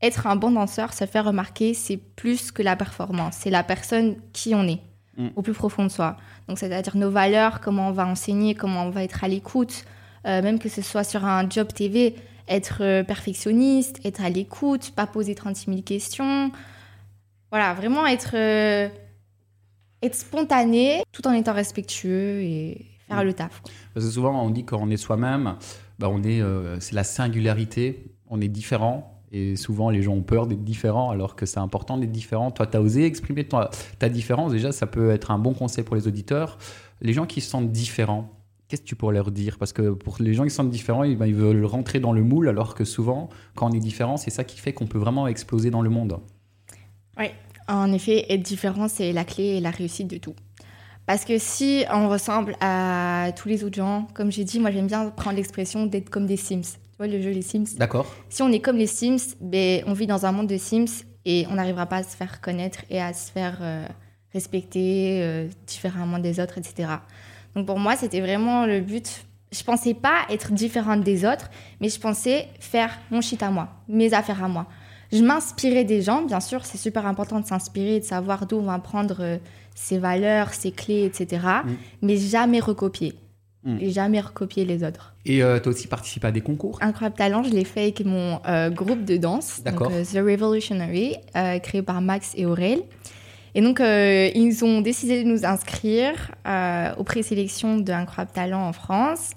Être 0.00 0.26
un 0.26 0.36
bon 0.36 0.50
danseur, 0.50 0.92
se 0.92 1.04
faire 1.06 1.24
remarquer, 1.24 1.72
c'est 1.74 1.96
plus 1.96 2.50
que 2.50 2.62
la 2.62 2.76
performance. 2.76 3.36
C'est 3.40 3.50
la 3.50 3.62
personne 3.62 4.16
qui 4.32 4.54
on 4.54 4.66
est, 4.66 4.80
mm. 5.16 5.28
au 5.36 5.42
plus 5.42 5.52
profond 5.52 5.84
de 5.84 5.88
soi. 5.88 6.16
Donc, 6.48 6.58
c'est-à-dire 6.58 6.96
nos 6.96 7.10
valeurs, 7.10 7.60
comment 7.60 7.88
on 7.88 7.92
va 7.92 8.06
enseigner, 8.06 8.54
comment 8.54 8.84
on 8.84 8.90
va 8.90 9.04
être 9.04 9.24
à 9.24 9.28
l'écoute, 9.28 9.84
euh, 10.26 10.42
même 10.42 10.58
que 10.58 10.68
ce 10.68 10.82
soit 10.82 11.04
sur 11.04 11.24
un 11.24 11.48
job 11.48 11.68
TV, 11.72 12.16
être 12.48 12.78
euh, 12.82 13.02
perfectionniste, 13.02 14.00
être 14.04 14.22
à 14.22 14.30
l'écoute, 14.30 14.92
pas 14.94 15.06
poser 15.06 15.34
36 15.34 15.70
000 15.70 15.82
questions. 15.82 16.50
Voilà, 17.50 17.74
vraiment 17.74 18.06
être, 18.06 18.32
euh, 18.34 18.88
être 20.02 20.14
spontané 20.14 21.02
tout 21.12 21.26
en 21.26 21.32
étant 21.32 21.52
respectueux 21.52 22.42
et 22.42 22.86
faire 23.08 23.22
mm. 23.22 23.26
le 23.26 23.34
taf. 23.34 23.62
Parce 23.94 24.06
que 24.06 24.12
souvent, 24.12 24.42
on 24.42 24.50
dit 24.50 24.64
qu'on 24.64 24.90
est 24.90 24.96
soi-même, 24.96 25.56
bah 25.98 26.08
on 26.10 26.22
est, 26.24 26.42
c'est 26.80 26.94
la 26.94 27.04
singularité, 27.04 28.16
on 28.28 28.40
est 28.40 28.48
différent. 28.48 29.13
Et 29.32 29.56
souvent, 29.56 29.90
les 29.90 30.02
gens 30.02 30.12
ont 30.12 30.22
peur 30.22 30.46
d'être 30.46 30.62
différents, 30.62 31.10
alors 31.10 31.36
que 31.36 31.46
c'est 31.46 31.58
important 31.58 31.98
d'être 31.98 32.12
différent. 32.12 32.50
Toi, 32.50 32.66
tu 32.66 32.76
as 32.76 32.80
osé 32.80 33.04
exprimer 33.04 33.46
ta, 33.46 34.08
différence. 34.08 34.52
Déjà, 34.52 34.72
ça 34.72 34.86
peut 34.86 35.10
être 35.10 35.30
un 35.30 35.38
bon 35.38 35.54
conseil 35.54 35.84
pour 35.84 35.96
les 35.96 36.06
auditeurs. 36.06 36.58
Les 37.00 37.12
gens 37.12 37.26
qui 37.26 37.40
se 37.40 37.50
sentent 37.50 37.72
différents, 37.72 38.30
qu'est-ce 38.68 38.82
que 38.82 38.86
tu 38.86 38.96
pourrais 38.96 39.14
leur 39.14 39.30
dire? 39.30 39.58
Parce 39.58 39.72
que 39.72 39.90
pour 39.90 40.16
les 40.20 40.34
gens 40.34 40.44
qui 40.44 40.50
se 40.50 40.56
sentent 40.56 40.70
différents, 40.70 41.06
ben, 41.06 41.26
ils 41.26 41.34
veulent 41.34 41.64
rentrer 41.64 42.00
dans 42.00 42.12
le 42.12 42.22
moule, 42.22 42.48
alors 42.48 42.74
que 42.74 42.84
souvent, 42.84 43.28
quand 43.54 43.70
on 43.70 43.72
est 43.72 43.80
différent, 43.80 44.16
c'est 44.16 44.30
ça 44.30 44.44
qui 44.44 44.58
fait 44.60 44.72
qu'on 44.72 44.86
peut 44.86 44.98
vraiment 44.98 45.26
exploser 45.26 45.70
dans 45.70 45.82
le 45.82 45.90
monde. 45.90 46.20
Oui, 47.18 47.26
en 47.68 47.92
effet, 47.92 48.26
être 48.32 48.42
différent, 48.42 48.88
c'est 48.88 49.12
la 49.12 49.24
clé 49.24 49.44
et 49.44 49.60
la 49.60 49.70
réussite 49.70 50.08
de 50.08 50.18
tout. 50.18 50.34
Parce 51.06 51.24
que 51.24 51.38
si 51.38 51.84
on 51.92 52.08
ressemble 52.08 52.56
à 52.60 53.30
tous 53.36 53.48
les 53.48 53.62
autres 53.64 53.76
gens, 53.76 54.06
comme 54.14 54.32
j'ai 54.32 54.44
dit, 54.44 54.58
moi 54.58 54.70
j'aime 54.70 54.86
bien 54.86 55.10
prendre 55.10 55.36
l'expression 55.36 55.86
d'être 55.86 56.08
comme 56.08 56.26
des 56.26 56.36
Sims. 56.36 56.78
Tu 56.94 56.98
vois 56.98 57.08
le 57.08 57.20
jeu 57.20 57.30
Les 57.30 57.42
Sims 57.42 57.76
D'accord. 57.76 58.06
Si 58.28 58.40
on 58.40 58.52
est 58.52 58.60
comme 58.60 58.76
les 58.76 58.86
Sims, 58.86 59.34
ben, 59.40 59.82
on 59.88 59.94
vit 59.94 60.06
dans 60.06 60.26
un 60.26 60.30
monde 60.30 60.46
de 60.46 60.56
Sims 60.56 61.02
et 61.24 61.44
on 61.50 61.54
n'arrivera 61.54 61.86
pas 61.86 61.96
à 61.96 62.02
se 62.04 62.16
faire 62.16 62.40
connaître 62.40 62.84
et 62.88 63.02
à 63.02 63.12
se 63.12 63.32
faire 63.32 63.58
euh, 63.62 63.84
respecter 64.32 65.20
euh, 65.20 65.48
différemment 65.66 66.20
des 66.20 66.38
autres, 66.38 66.56
etc. 66.56 66.88
Donc 67.56 67.66
pour 67.66 67.80
moi, 67.80 67.96
c'était 67.96 68.20
vraiment 68.20 68.64
le 68.64 68.80
but. 68.80 69.24
Je 69.50 69.64
pensais 69.64 69.92
pas 69.92 70.20
être 70.30 70.52
différente 70.52 71.02
des 71.02 71.24
autres, 71.24 71.50
mais 71.80 71.88
je 71.88 71.98
pensais 71.98 72.46
faire 72.60 72.96
mon 73.10 73.20
shit 73.20 73.42
à 73.42 73.50
moi, 73.50 73.70
mes 73.88 74.14
affaires 74.14 74.44
à 74.44 74.48
moi. 74.48 74.68
Je 75.10 75.24
m'inspirais 75.24 75.84
des 75.84 76.00
gens, 76.00 76.22
bien 76.22 76.40
sûr, 76.40 76.64
c'est 76.64 76.78
super 76.78 77.06
important 77.06 77.40
de 77.40 77.46
s'inspirer, 77.46 77.98
de 77.98 78.04
savoir 78.04 78.46
d'où 78.46 78.58
on 78.58 78.62
va 78.62 78.78
prendre 78.78 79.16
euh, 79.18 79.38
ses 79.74 79.98
valeurs, 79.98 80.54
ses 80.54 80.70
clés, 80.70 81.04
etc. 81.06 81.44
Mm. 81.64 81.70
Mais 82.02 82.16
jamais 82.16 82.60
recopier. 82.60 83.14
Mm. 83.64 83.78
Et 83.80 83.90
jamais 83.90 84.20
recopier 84.20 84.66
les 84.66 84.84
autres. 84.84 85.14
Et 85.24 85.42
euh, 85.42 85.58
tu 85.58 85.68
as 85.68 85.72
aussi 85.72 85.88
participé 85.88 86.26
à 86.26 86.30
des 86.30 86.42
concours? 86.42 86.78
Incroyable 86.82 87.16
Talent, 87.16 87.42
je 87.42 87.50
l'ai 87.50 87.64
fait 87.64 87.82
avec 87.82 88.04
mon 88.04 88.38
euh, 88.46 88.68
groupe 88.68 89.04
de 89.04 89.16
danse, 89.16 89.62
donc, 89.64 89.80
euh, 89.80 90.04
The 90.04 90.16
Revolutionary, 90.16 91.16
créé 91.62 91.80
par 91.80 92.02
Max 92.02 92.32
et 92.36 92.44
Aurel. 92.44 92.82
Et 93.54 93.62
donc, 93.62 93.80
ils 93.80 94.64
ont 94.64 94.80
décidé 94.80 95.22
de 95.22 95.28
nous 95.28 95.46
inscrire 95.46 96.32
aux 96.98 97.04
présélections 97.04 97.78
de 97.78 97.92
Incroyable 97.92 98.32
Talent 98.32 98.66
en 98.66 98.72
France. 98.72 99.30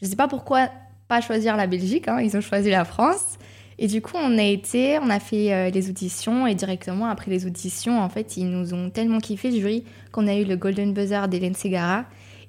Je 0.00 0.04
ne 0.04 0.10
sais 0.10 0.16
pas 0.16 0.28
pourquoi 0.28 0.68
pas 1.08 1.20
choisir 1.20 1.56
la 1.56 1.66
Belgique, 1.66 2.08
hein, 2.08 2.20
ils 2.20 2.36
ont 2.36 2.42
choisi 2.42 2.70
la 2.70 2.84
France. 2.84 3.38
Et 3.78 3.86
du 3.86 4.02
coup, 4.02 4.16
on 4.16 4.38
a 4.38 4.42
été, 4.42 4.98
on 5.00 5.08
a 5.08 5.18
fait 5.18 5.70
les 5.72 5.88
auditions 5.88 6.46
et 6.46 6.54
directement 6.54 7.06
après 7.06 7.30
les 7.30 7.46
auditions, 7.46 8.00
en 8.00 8.08
fait, 8.10 8.36
ils 8.36 8.48
nous 8.48 8.74
ont 8.74 8.90
tellement 8.90 9.18
kiffé, 9.18 9.50
le 9.50 9.58
jury, 9.58 9.84
qu'on 10.12 10.28
a 10.28 10.34
eu 10.34 10.44
le 10.44 10.56
Golden 10.56 10.92
Buzzer 10.92 11.26
d'Hélène 11.28 11.54
Segara. 11.54 12.04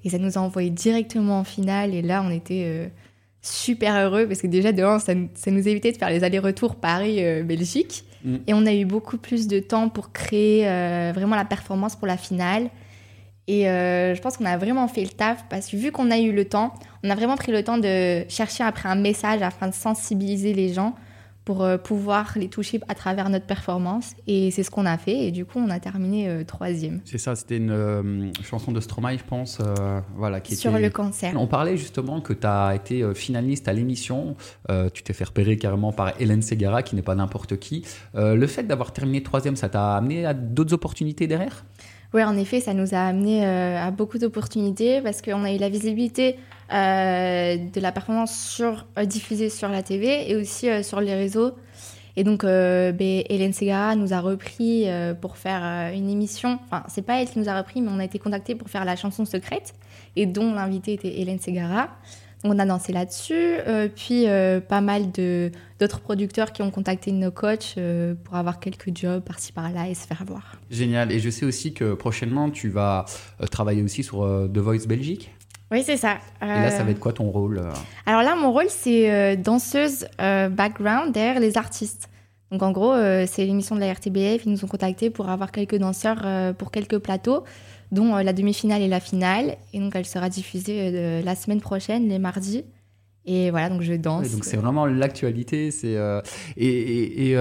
Et 0.05 0.09
ça 0.09 0.17
nous 0.17 0.37
a 0.37 0.41
envoyé 0.41 0.69
directement 0.69 1.39
en 1.39 1.43
finale. 1.43 1.93
Et 1.93 2.01
là, 2.01 2.23
on 2.25 2.31
était 2.31 2.91
super 3.41 3.95
heureux 3.95 4.27
parce 4.27 4.39
que 4.39 4.47
déjà, 4.47 4.71
de 4.71 4.81
ça, 4.81 5.13
ça, 5.33 5.51
nous 5.51 5.67
évitait 5.67 5.91
de 5.91 5.97
faire 5.97 6.09
les 6.09 6.23
allers-retours 6.23 6.75
Paris-Belgique. 6.75 8.05
Mm. 8.23 8.35
Et 8.47 8.53
on 8.53 8.65
a 8.65 8.73
eu 8.73 8.85
beaucoup 8.85 9.17
plus 9.17 9.47
de 9.47 9.59
temps 9.59 9.89
pour 9.89 10.13
créer 10.13 10.61
vraiment 11.11 11.35
la 11.35 11.43
performance 11.43 11.95
pour 11.95 12.07
la 12.07 12.17
finale. 12.17 12.69
Et 13.47 13.69
euh, 13.69 14.15
je 14.15 14.21
pense 14.21 14.37
qu'on 14.37 14.45
a 14.45 14.57
vraiment 14.57 14.87
fait 14.87 15.03
le 15.03 15.09
taf 15.09 15.45
parce 15.49 15.67
que 15.67 15.77
vu 15.77 15.91
qu'on 15.91 16.09
a 16.09 16.17
eu 16.17 16.31
le 16.31 16.45
temps, 16.45 16.73
on 17.03 17.09
a 17.09 17.15
vraiment 17.15 17.35
pris 17.35 17.51
le 17.51 17.63
temps 17.63 17.77
de 17.77 18.25
chercher 18.27 18.63
après 18.63 18.89
un 18.89 18.95
message 18.95 19.41
afin 19.41 19.67
de 19.67 19.73
sensibiliser 19.73 20.53
les 20.53 20.73
gens 20.73 20.95
pour 21.45 21.63
euh, 21.63 21.77
pouvoir 21.77 22.33
les 22.35 22.49
toucher 22.49 22.81
à 22.87 22.95
travers 22.95 23.29
notre 23.29 23.45
performance. 23.45 24.13
Et 24.27 24.51
c'est 24.51 24.63
ce 24.63 24.71
qu'on 24.71 24.85
a 24.85 24.97
fait. 24.97 25.27
Et 25.27 25.31
du 25.31 25.45
coup, 25.45 25.59
on 25.59 25.69
a 25.69 25.79
terminé 25.79 26.27
euh, 26.27 26.43
troisième. 26.43 27.01
C'est 27.05 27.17
ça, 27.17 27.35
c'était 27.35 27.57
une 27.57 28.31
chanson 28.43 28.71
de 28.71 28.79
Stromae, 28.79 29.17
je 29.17 29.23
pense. 29.23 29.59
voilà, 30.17 30.41
qui 30.41 30.55
Sur 30.55 30.77
le 30.77 30.89
cancer. 30.89 31.33
On 31.37 31.47
parlait 31.47 31.77
justement 31.77 32.19
que 32.19 32.33
tu 32.33 32.47
as 32.47 32.73
été 32.75 33.13
finaliste 33.13 33.67
à 33.67 33.73
l'émission. 33.73 34.35
tu 34.93 35.03
t'es 35.03 35.13
fait 35.13 35.25
repérer 35.25 35.57
carrément 35.57 35.91
par 35.91 36.19
Hélène 36.19 36.41
Segara, 36.41 36.83
qui 36.83 36.95
n'est 36.95 37.01
pas 37.01 37.15
n'importe 37.15 37.57
qui. 37.57 37.85
le 38.15 38.47
fait 38.47 38.63
d'avoir 38.63 38.91
terminé 38.91 39.21
troisième, 39.23 39.55
ça 39.55 39.69
t'a 39.69 39.95
amené 39.95 40.25
à 40.25 40.33
d'autres 40.33 40.73
opportunités 40.73 41.27
derrière? 41.27 41.63
Oui, 42.15 42.23
en 42.23 42.37
effet, 42.37 42.61
ça 42.61 42.73
nous 42.73 42.95
a 42.95 42.99
amené 42.99 43.45
euh, 43.45 43.77
à 43.77 43.91
beaucoup 43.91 44.17
d'opportunités 44.17 45.01
parce 45.01 45.21
qu'on 45.21 45.43
a 45.43 45.51
eu 45.51 45.57
la 45.57 45.67
visibilité 45.67 46.37
euh, 46.71 47.57
de 47.57 47.81
la 47.81 47.91
performance 47.91 48.33
sur, 48.33 48.85
euh, 48.97 49.03
diffusée 49.03 49.49
sur 49.49 49.67
la 49.67 49.83
TV 49.83 50.31
et 50.31 50.37
aussi 50.37 50.69
sur 50.81 51.01
les 51.01 51.13
réseaux. 51.13 51.51
Et 52.15 52.23
donc, 52.23 52.45
ben, 52.45 53.23
Hélène 53.29 53.51
Segara 53.51 53.97
nous 53.97 54.13
a 54.13 54.21
repris 54.21 54.87
pour 55.19 55.35
faire 55.35 55.91
une 55.93 56.09
émission. 56.09 56.57
Enfin, 56.63 56.83
c'est 56.87 57.01
pas 57.01 57.21
elle 57.21 57.29
qui 57.29 57.37
nous 57.37 57.49
a 57.49 57.57
repris, 57.57 57.81
mais 57.81 57.89
on 57.91 57.99
a 57.99 58.05
été 58.05 58.19
contacté 58.19 58.55
pour 58.55 58.69
faire 58.69 58.85
la 58.85 58.95
chanson 58.95 59.25
secrète 59.25 59.73
et 60.15 60.25
dont 60.25 60.53
l'invité 60.53 60.93
était 60.93 61.19
Hélène 61.19 61.41
Segara 61.41 61.89
on 62.45 62.59
a 62.59 62.65
dansé 62.65 62.93
là-dessus. 62.93 63.33
Euh, 63.33 63.87
puis 63.93 64.27
euh, 64.27 64.59
pas 64.59 64.81
mal 64.81 65.11
d'autres 65.79 65.99
producteurs 65.99 66.51
qui 66.51 66.61
ont 66.61 66.71
contacté 66.71 67.11
nos 67.11 67.31
coachs 67.31 67.75
euh, 67.77 68.15
pour 68.23 68.35
avoir 68.35 68.59
quelques 68.59 68.95
jobs 68.95 69.21
par-ci 69.23 69.51
par-là 69.51 69.89
et 69.89 69.93
se 69.93 70.05
faire 70.07 70.23
voir. 70.25 70.55
Génial. 70.69 71.11
Et 71.11 71.19
je 71.19 71.29
sais 71.29 71.45
aussi 71.45 71.73
que 71.73 71.93
prochainement, 71.93 72.49
tu 72.49 72.69
vas 72.69 73.05
travailler 73.51 73.81
aussi 73.81 74.03
sur 74.03 74.21
The 74.21 74.57
Voice 74.57 74.87
Belgique. 74.87 75.31
Oui, 75.71 75.83
c'est 75.83 75.97
ça. 75.97 76.17
Et 76.41 76.45
là, 76.45 76.69
ça 76.69 76.83
va 76.83 76.91
être 76.91 76.99
quoi 76.99 77.11
ton 77.11 77.31
rôle 77.31 77.61
Alors 78.05 78.21
là, 78.21 78.35
mon 78.35 78.51
rôle, 78.51 78.69
c'est 78.69 79.35
danseuse 79.37 80.07
background 80.19 81.11
derrière 81.11 81.39
les 81.39 81.57
artistes. 81.57 82.09
Donc 82.55 82.63
en 82.63 82.71
gros, 82.71 82.93
c'est 83.27 83.45
l'émission 83.45 83.75
de 83.75 83.81
la 83.81 83.91
RTBF. 83.91 84.45
Ils 84.45 84.51
nous 84.51 84.63
ont 84.63 84.67
contactés 84.67 85.09
pour 85.09 85.27
avoir 85.27 85.51
quelques 85.51 85.75
danseurs 85.75 86.55
pour 86.55 86.71
quelques 86.71 86.99
plateaux 86.99 87.43
dont 87.91 88.15
euh, 88.15 88.23
la 88.23 88.33
demi-finale 88.33 88.81
et 88.81 88.87
la 88.87 88.99
finale. 88.99 89.57
Et 89.73 89.79
donc, 89.79 89.95
elle 89.95 90.05
sera 90.05 90.29
diffusée 90.29 90.91
euh, 90.93 91.21
la 91.21 91.35
semaine 91.35 91.61
prochaine, 91.61 92.07
les 92.07 92.19
mardis. 92.19 92.63
Et 93.27 93.49
voilà, 93.49 93.69
donc 93.69 93.81
je 93.81 93.93
danse. 93.93 94.31
donc 94.31 94.45
c'est 94.45 94.57
vraiment 94.57 94.85
l'actualité. 94.85 95.71
C'est 95.71 95.97
euh, 95.97 96.21
et, 96.57 97.35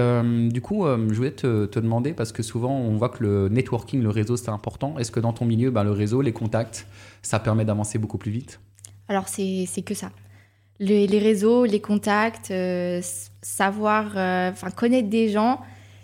du 0.49 0.59
coup, 0.59 0.83
je 0.87 1.13
voulais 1.13 1.29
te, 1.29 1.67
te, 1.67 1.79
demander 1.79 2.13
parce 2.13 2.31
que 2.31 2.41
souvent 2.41 2.75
on 2.75 2.97
voit 2.97 3.09
que 3.09 3.21
le 3.21 3.49
networking, 3.49 4.01
le 4.01 4.09
réseau, 4.09 4.35
c'est 4.35 4.49
important. 4.49 4.97
Est-ce 4.97 5.11
que 5.11 5.19
dans 5.19 5.31
ton 5.31 5.45
milieu, 5.45 5.69
ben, 5.69 5.83
le 5.83 5.91
réseau, 5.91 6.23
les 6.23 6.33
contacts, 6.33 6.87
ça 7.21 7.37
permet 7.37 7.65
d'avancer 7.65 7.99
beaucoup 7.99 8.17
plus 8.17 8.31
vite? 8.31 8.59
Alors 9.07 9.27
c'est 9.27 9.67
que 9.85 9.93
ça. 9.93 10.09
Les, 10.79 11.07
les, 11.07 11.19
réseaux, 11.19 11.65
les 11.65 11.79
contacts, 11.79 12.53
savoir, 13.41 14.07
enfin 14.51 14.71
connaître 14.71 15.09
des 15.09 15.29
gens, 15.29 15.61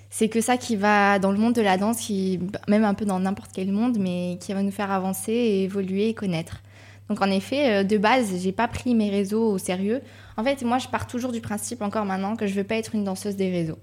c'est 0.09 0.27
que 0.27 0.41
ça 0.41 0.57
qui 0.57 0.75
va 0.75 1.19
dans 1.19 1.31
le 1.31 1.37
monde 1.37 1.53
de 1.53 1.61
la 1.61 1.77
danse, 1.77 2.01
qui, 2.01 2.39
même 2.67 2.83
un 2.83 2.93
peu 2.93 3.05
dans 3.05 3.19
n'importe 3.19 3.51
quel 3.53 3.71
monde, 3.71 3.97
mais 3.97 4.37
qui 4.41 4.53
va 4.53 4.61
nous 4.61 4.71
faire 4.71 4.91
avancer, 4.91 5.31
évoluer 5.31 6.09
et 6.09 6.13
connaître. 6.13 6.61
Donc 7.11 7.21
en 7.21 7.29
effet, 7.29 7.81
euh, 7.81 7.83
de 7.83 7.97
base, 7.97 8.41
j'ai 8.41 8.51
pas 8.51 8.67
pris 8.67 8.93
mes 8.93 9.09
réseaux 9.09 9.51
au 9.51 9.57
sérieux. 9.57 10.01
En 10.37 10.43
fait, 10.43 10.63
moi, 10.63 10.77
je 10.77 10.87
pars 10.87 11.07
toujours 11.07 11.31
du 11.31 11.41
principe, 11.41 11.81
encore 11.81 12.05
maintenant, 12.05 12.35
que 12.35 12.45
je 12.45 12.53
veux 12.53 12.63
pas 12.63 12.75
être 12.75 12.93
une 12.95 13.05
danseuse 13.05 13.35
des 13.37 13.49
réseaux. 13.49 13.79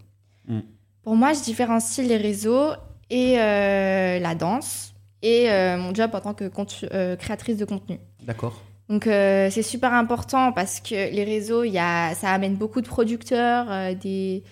Mm. 0.47 0.61
Pour 1.02 1.16
moi, 1.16 1.33
je 1.33 1.42
différencie 1.42 2.07
les 2.07 2.16
réseaux 2.18 2.73
et 3.11 3.38
euh, 3.38 4.18
la 4.18 4.35
danse 4.35 4.95
et 5.23 5.50
euh, 5.50 5.76
mon 5.76 5.95
job 5.95 6.11
en 6.14 6.21
tant 6.21 6.35
que 6.35 7.14
créatrice 7.16 7.57
de 7.57 7.64
contenu. 7.64 7.99
D'accord. 8.23 8.62
Donc 8.88 9.04
c'est 9.04 9.62
super 9.62 9.92
important 9.92 10.52
parce 10.52 10.80
que 10.80 10.95
les 10.95 11.25
réseaux, 11.25 11.62
y 11.64 11.78
a, 11.78 12.14
ça 12.14 12.30
amène 12.30 12.54
beaucoup 12.54 12.80
de 12.80 12.88
producteurs, 12.88 13.95
des, 13.97 14.42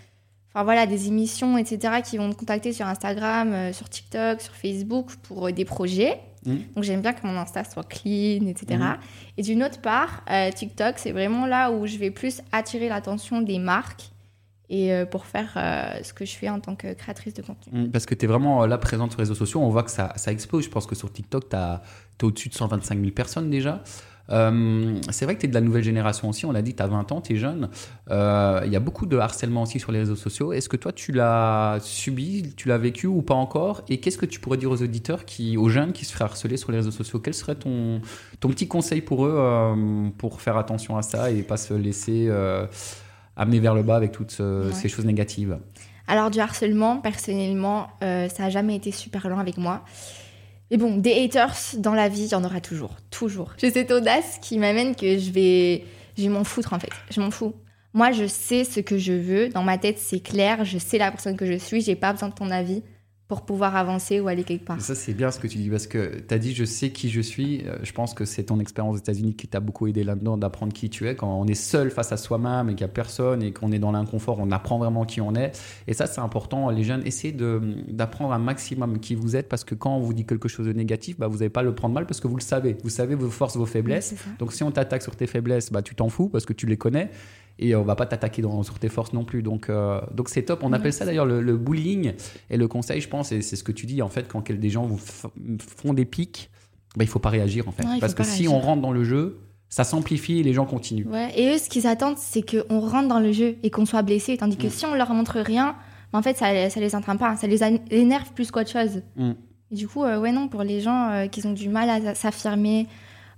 voilà, 0.64 0.86
des 0.86 1.08
émissions, 1.08 1.58
etc., 1.58 2.02
qui 2.04 2.18
vont 2.18 2.28
me 2.28 2.34
contacter 2.34 2.72
sur 2.72 2.86
Instagram, 2.86 3.52
euh, 3.52 3.72
sur 3.72 3.88
TikTok, 3.88 4.40
sur 4.40 4.54
Facebook 4.54 5.10
pour 5.22 5.46
euh, 5.46 5.52
des 5.52 5.64
projets. 5.64 6.20
Mmh. 6.44 6.54
Donc 6.74 6.84
j'aime 6.84 7.02
bien 7.02 7.12
que 7.12 7.26
mon 7.26 7.36
Insta 7.36 7.64
soit 7.64 7.86
clean, 7.86 8.46
etc. 8.46 8.78
Mmh. 8.78 8.96
Et 9.38 9.42
d'une 9.42 9.62
autre 9.62 9.80
part, 9.80 10.22
euh, 10.30 10.50
TikTok, 10.50 10.94
c'est 10.96 11.12
vraiment 11.12 11.46
là 11.46 11.70
où 11.70 11.86
je 11.86 11.96
vais 11.96 12.10
plus 12.10 12.40
attirer 12.52 12.88
l'attention 12.88 13.42
des 13.42 13.58
marques 13.58 14.10
et 14.68 14.90
pour 15.12 15.26
faire 15.26 15.52
ce 16.02 16.12
que 16.12 16.24
je 16.24 16.34
fais 16.34 16.48
en 16.48 16.58
tant 16.58 16.74
que 16.74 16.92
créatrice 16.92 17.34
de 17.34 17.42
contenu. 17.42 17.82
Mmh, 17.82 17.90
parce 17.92 18.04
que 18.04 18.16
tu 18.16 18.24
es 18.24 18.28
vraiment 18.28 18.66
là 18.66 18.78
présente 18.78 19.12
sur 19.12 19.20
les 19.20 19.22
réseaux 19.22 19.36
sociaux, 19.36 19.60
on 19.60 19.68
voit 19.68 19.84
que 19.84 19.92
ça, 19.92 20.12
ça 20.16 20.32
explose. 20.32 20.64
Je 20.64 20.70
pense 20.70 20.86
que 20.86 20.96
sur 20.96 21.12
TikTok, 21.12 21.50
tu 21.50 21.56
es 21.56 22.24
au-dessus 22.24 22.48
de 22.48 22.54
125 22.54 22.98
000 22.98 23.12
personnes 23.12 23.48
déjà. 23.48 23.84
Euh, 24.30 24.98
c'est 25.10 25.24
vrai 25.24 25.34
que 25.36 25.40
tu 25.40 25.46
es 25.46 25.48
de 25.48 25.54
la 25.54 25.60
nouvelle 25.60 25.84
génération 25.84 26.28
aussi, 26.28 26.46
on 26.46 26.52
l'a 26.52 26.62
dit, 26.62 26.74
tu 26.74 26.82
as 26.82 26.86
20 26.86 27.12
ans, 27.12 27.20
tu 27.20 27.34
es 27.34 27.36
jeune. 27.36 27.68
Euh, 28.10 28.62
il 28.64 28.72
y 28.72 28.76
a 28.76 28.80
beaucoup 28.80 29.06
de 29.06 29.16
harcèlement 29.16 29.62
aussi 29.62 29.78
sur 29.78 29.92
les 29.92 30.00
réseaux 30.00 30.16
sociaux. 30.16 30.52
Est-ce 30.52 30.68
que 30.68 30.76
toi, 30.76 30.92
tu 30.92 31.12
l'as 31.12 31.78
subi, 31.80 32.54
tu 32.56 32.68
l'as 32.68 32.78
vécu 32.78 33.06
ou 33.06 33.22
pas 33.22 33.34
encore? 33.34 33.82
Et 33.88 34.00
qu'est-ce 34.00 34.18
que 34.18 34.26
tu 34.26 34.40
pourrais 34.40 34.58
dire 34.58 34.70
aux 34.70 34.82
auditeurs, 34.82 35.24
qui, 35.24 35.56
aux 35.56 35.68
jeunes 35.68 35.92
qui 35.92 36.04
se 36.04 36.12
feraient 36.12 36.24
harceler 36.24 36.56
sur 36.56 36.72
les 36.72 36.78
réseaux 36.78 36.90
sociaux? 36.90 37.18
Quel 37.18 37.34
serait 37.34 37.54
ton, 37.54 38.00
ton 38.40 38.48
petit 38.48 38.68
conseil 38.68 39.00
pour 39.00 39.26
eux 39.26 39.34
euh, 39.36 40.08
pour 40.18 40.40
faire 40.40 40.56
attention 40.56 40.96
à 40.96 41.02
ça 41.02 41.30
et 41.30 41.42
pas 41.42 41.56
se 41.56 41.74
laisser 41.74 42.30
amener 43.36 43.60
vers 43.60 43.74
le 43.74 43.82
bas 43.82 43.96
avec 43.96 44.12
toutes 44.12 44.40
ces 44.72 44.88
choses 44.88 45.04
négatives? 45.04 45.58
Alors 46.08 46.30
du 46.30 46.38
harcèlement, 46.38 46.98
personnellement, 46.98 47.88
ça 48.00 48.28
n'a 48.38 48.50
jamais 48.50 48.76
été 48.76 48.92
super 48.92 49.28
lent 49.28 49.38
avec 49.38 49.56
moi. 49.58 49.82
Mais 50.70 50.76
bon, 50.76 50.96
des 50.96 51.12
haters 51.12 51.56
dans 51.78 51.94
la 51.94 52.08
vie, 52.08 52.24
il 52.24 52.32
y 52.32 52.34
en 52.34 52.44
aura 52.44 52.60
toujours. 52.60 52.96
Toujours. 53.10 53.52
J'ai 53.58 53.70
cette 53.70 53.90
audace 53.90 54.38
qui 54.40 54.58
m'amène 54.58 54.96
que 54.96 55.18
je 55.18 55.30
vais. 55.30 55.84
Je 56.16 56.22
vais 56.22 56.28
m'en 56.28 56.44
foutre 56.44 56.72
en 56.72 56.78
fait. 56.78 56.90
Je 57.10 57.20
m'en 57.20 57.30
fous. 57.30 57.54
Moi, 57.92 58.12
je 58.12 58.26
sais 58.26 58.64
ce 58.64 58.80
que 58.80 58.98
je 58.98 59.12
veux. 59.12 59.48
Dans 59.48 59.62
ma 59.62 59.78
tête, 59.78 59.98
c'est 59.98 60.20
clair. 60.20 60.64
Je 60.64 60.78
sais 60.78 60.98
la 60.98 61.10
personne 61.10 61.36
que 61.36 61.46
je 61.46 61.56
suis. 61.58 61.80
J'ai 61.80 61.96
pas 61.96 62.12
besoin 62.12 62.28
de 62.28 62.34
ton 62.34 62.50
avis 62.50 62.82
pour 63.28 63.42
pouvoir 63.42 63.74
avancer 63.74 64.20
ou 64.20 64.28
aller 64.28 64.44
quelque 64.44 64.64
part. 64.64 64.80
Ça, 64.80 64.94
c'est 64.94 65.12
bien 65.12 65.32
ce 65.32 65.40
que 65.40 65.48
tu 65.48 65.58
dis, 65.58 65.68
parce 65.68 65.88
que 65.88 66.20
tu 66.20 66.32
as 66.32 66.38
dit 66.38 66.54
je 66.54 66.64
sais 66.64 66.90
qui 66.90 67.10
je 67.10 67.20
suis. 67.20 67.66
Euh, 67.66 67.76
je 67.82 67.92
pense 67.92 68.14
que 68.14 68.24
c'est 68.24 68.44
ton 68.44 68.60
expérience 68.60 68.94
aux 68.94 68.98
États-Unis 68.98 69.34
qui 69.34 69.48
t'a 69.48 69.58
beaucoup 69.58 69.88
aidé 69.88 70.04
là-dedans, 70.04 70.36
d'apprendre 70.36 70.72
qui 70.72 70.90
tu 70.90 71.08
es. 71.08 71.16
Quand 71.16 71.40
on 71.40 71.46
est 71.46 71.54
seul 71.54 71.90
face 71.90 72.12
à 72.12 72.16
soi-même 72.16 72.68
et 72.68 72.74
qu'il 72.74 72.86
n'y 72.86 72.90
a 72.90 72.94
personne 72.94 73.42
et 73.42 73.52
qu'on 73.52 73.72
est 73.72 73.80
dans 73.80 73.90
l'inconfort, 73.90 74.38
on 74.38 74.52
apprend 74.52 74.78
vraiment 74.78 75.04
qui 75.04 75.20
on 75.20 75.34
est. 75.34 75.52
Et 75.88 75.92
ça, 75.92 76.06
c'est 76.06 76.20
important. 76.20 76.70
Les 76.70 76.84
jeunes, 76.84 77.02
essayez 77.04 77.32
d'apprendre 77.88 78.32
un 78.32 78.38
maximum 78.38 79.00
qui 79.00 79.16
vous 79.16 79.34
êtes, 79.34 79.48
parce 79.48 79.64
que 79.64 79.74
quand 79.74 79.96
on 79.96 80.00
vous 80.00 80.14
dit 80.14 80.24
quelque 80.24 80.48
chose 80.48 80.66
de 80.66 80.72
négatif, 80.72 81.18
bah, 81.18 81.26
vous 81.26 81.38
n'allez 81.38 81.50
pas 81.50 81.62
le 81.62 81.74
prendre 81.74 81.94
mal 81.94 82.06
parce 82.06 82.20
que 82.20 82.28
vous 82.28 82.36
le 82.36 82.42
savez. 82.42 82.76
Vous 82.84 82.90
savez 82.90 83.16
vos 83.16 83.30
forces, 83.30 83.56
vos 83.56 83.66
faiblesses. 83.66 84.14
Donc 84.38 84.52
si 84.52 84.62
on 84.62 84.70
t'attaque 84.70 85.02
sur 85.02 85.16
tes 85.16 85.26
faiblesses, 85.26 85.72
bah, 85.72 85.82
tu 85.82 85.96
t'en 85.96 86.08
fous 86.08 86.28
parce 86.28 86.46
que 86.46 86.52
tu 86.52 86.66
les 86.66 86.76
connais 86.76 87.10
et 87.58 87.74
on 87.74 87.82
va 87.82 87.96
pas 87.96 88.06
t'attaquer 88.06 88.42
sur 88.62 88.78
tes 88.78 88.88
forces 88.88 89.12
non 89.12 89.24
plus. 89.24 89.42
Donc, 89.42 89.70
euh, 89.70 90.00
donc 90.12 90.28
c'est 90.28 90.42
top. 90.42 90.60
On 90.62 90.72
appelle 90.72 90.92
ça 90.92 91.04
d'ailleurs 91.04 91.26
le, 91.26 91.56
bullying. 91.56 92.12
Et 92.50 92.56
le 92.56 92.68
conseil, 92.68 93.00
je 93.00 93.08
pense, 93.08 93.32
et 93.32 93.42
c'est 93.42 93.56
ce 93.56 93.64
que 93.64 93.72
tu 93.72 93.86
dis, 93.86 94.02
en 94.02 94.08
fait, 94.08 94.28
quand 94.28 94.50
des 94.50 94.70
gens 94.70 94.84
vous 94.84 94.98
font 94.98 95.94
des 95.94 96.04
pics, 96.04 96.50
bah, 96.96 97.04
il 97.04 97.08
faut 97.08 97.18
pas 97.18 97.30
réagir, 97.30 97.68
en 97.68 97.72
fait. 97.72 97.84
Parce 98.00 98.14
que 98.14 98.24
si 98.24 98.48
on 98.48 98.58
rentre 98.58 98.82
dans 98.82 98.92
le 98.92 99.04
jeu, 99.04 99.40
ça 99.68 99.84
s'amplifie 99.84 100.38
et 100.40 100.42
les 100.42 100.52
gens 100.52 100.66
continuent. 100.66 101.06
Ouais. 101.06 101.32
Et 101.36 101.54
eux, 101.54 101.58
ce 101.58 101.68
qu'ils 101.68 101.86
attendent, 101.86 102.18
c'est 102.18 102.42
qu'on 102.42 102.80
rentre 102.80 103.08
dans 103.08 103.20
le 103.20 103.32
jeu 103.32 103.56
et 103.62 103.70
qu'on 103.70 103.86
soit 103.86 104.02
blessé. 104.02 104.36
Tandis 104.36 104.56
que 104.56 104.66
mm. 104.66 104.70
si 104.70 104.86
on 104.86 104.94
leur 104.94 105.12
montre 105.12 105.40
rien, 105.40 105.76
en 106.12 106.22
fait, 106.22 106.36
ça, 106.36 106.70
ça 106.70 106.80
les 106.80 106.94
entraîne 106.94 107.18
pas. 107.18 107.36
Ça 107.36 107.46
les 107.46 107.62
énerve 107.90 108.32
plus 108.32 108.50
qu'autre 108.50 108.70
chose. 108.70 109.02
Mm. 109.16 109.32
Et 109.72 109.74
du 109.74 109.88
coup, 109.88 110.04
euh, 110.04 110.20
ouais, 110.20 110.32
non, 110.32 110.48
pour 110.48 110.62
les 110.62 110.80
gens 110.80 111.10
euh, 111.10 111.26
qui 111.26 111.44
ont 111.46 111.52
du 111.52 111.68
mal 111.68 111.90
à 111.90 112.14
s'affirmer, 112.14 112.86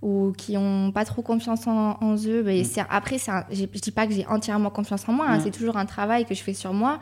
ou 0.02 0.32
qui 0.36 0.56
ont 0.56 0.92
pas 0.92 1.04
trop 1.04 1.22
confiance 1.22 1.66
en, 1.66 2.16
eux. 2.26 2.42
Mais 2.44 2.62
mm. 2.62 2.86
après, 2.88 3.18
je 3.18 3.64
dis 3.64 3.90
pas 3.90 4.06
que 4.06 4.12
j'ai 4.12 4.26
entièrement 4.26 4.70
confiance 4.70 5.08
en 5.08 5.12
moi, 5.12 5.26
hein, 5.28 5.38
mm. 5.38 5.40
c'est 5.44 5.50
toujours 5.50 5.76
un 5.76 5.86
travail 5.86 6.24
que 6.24 6.34
je 6.34 6.42
fais 6.42 6.54
sur 6.54 6.72
moi, 6.72 6.98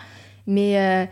mais 0.47 0.79
euh, 0.79 1.07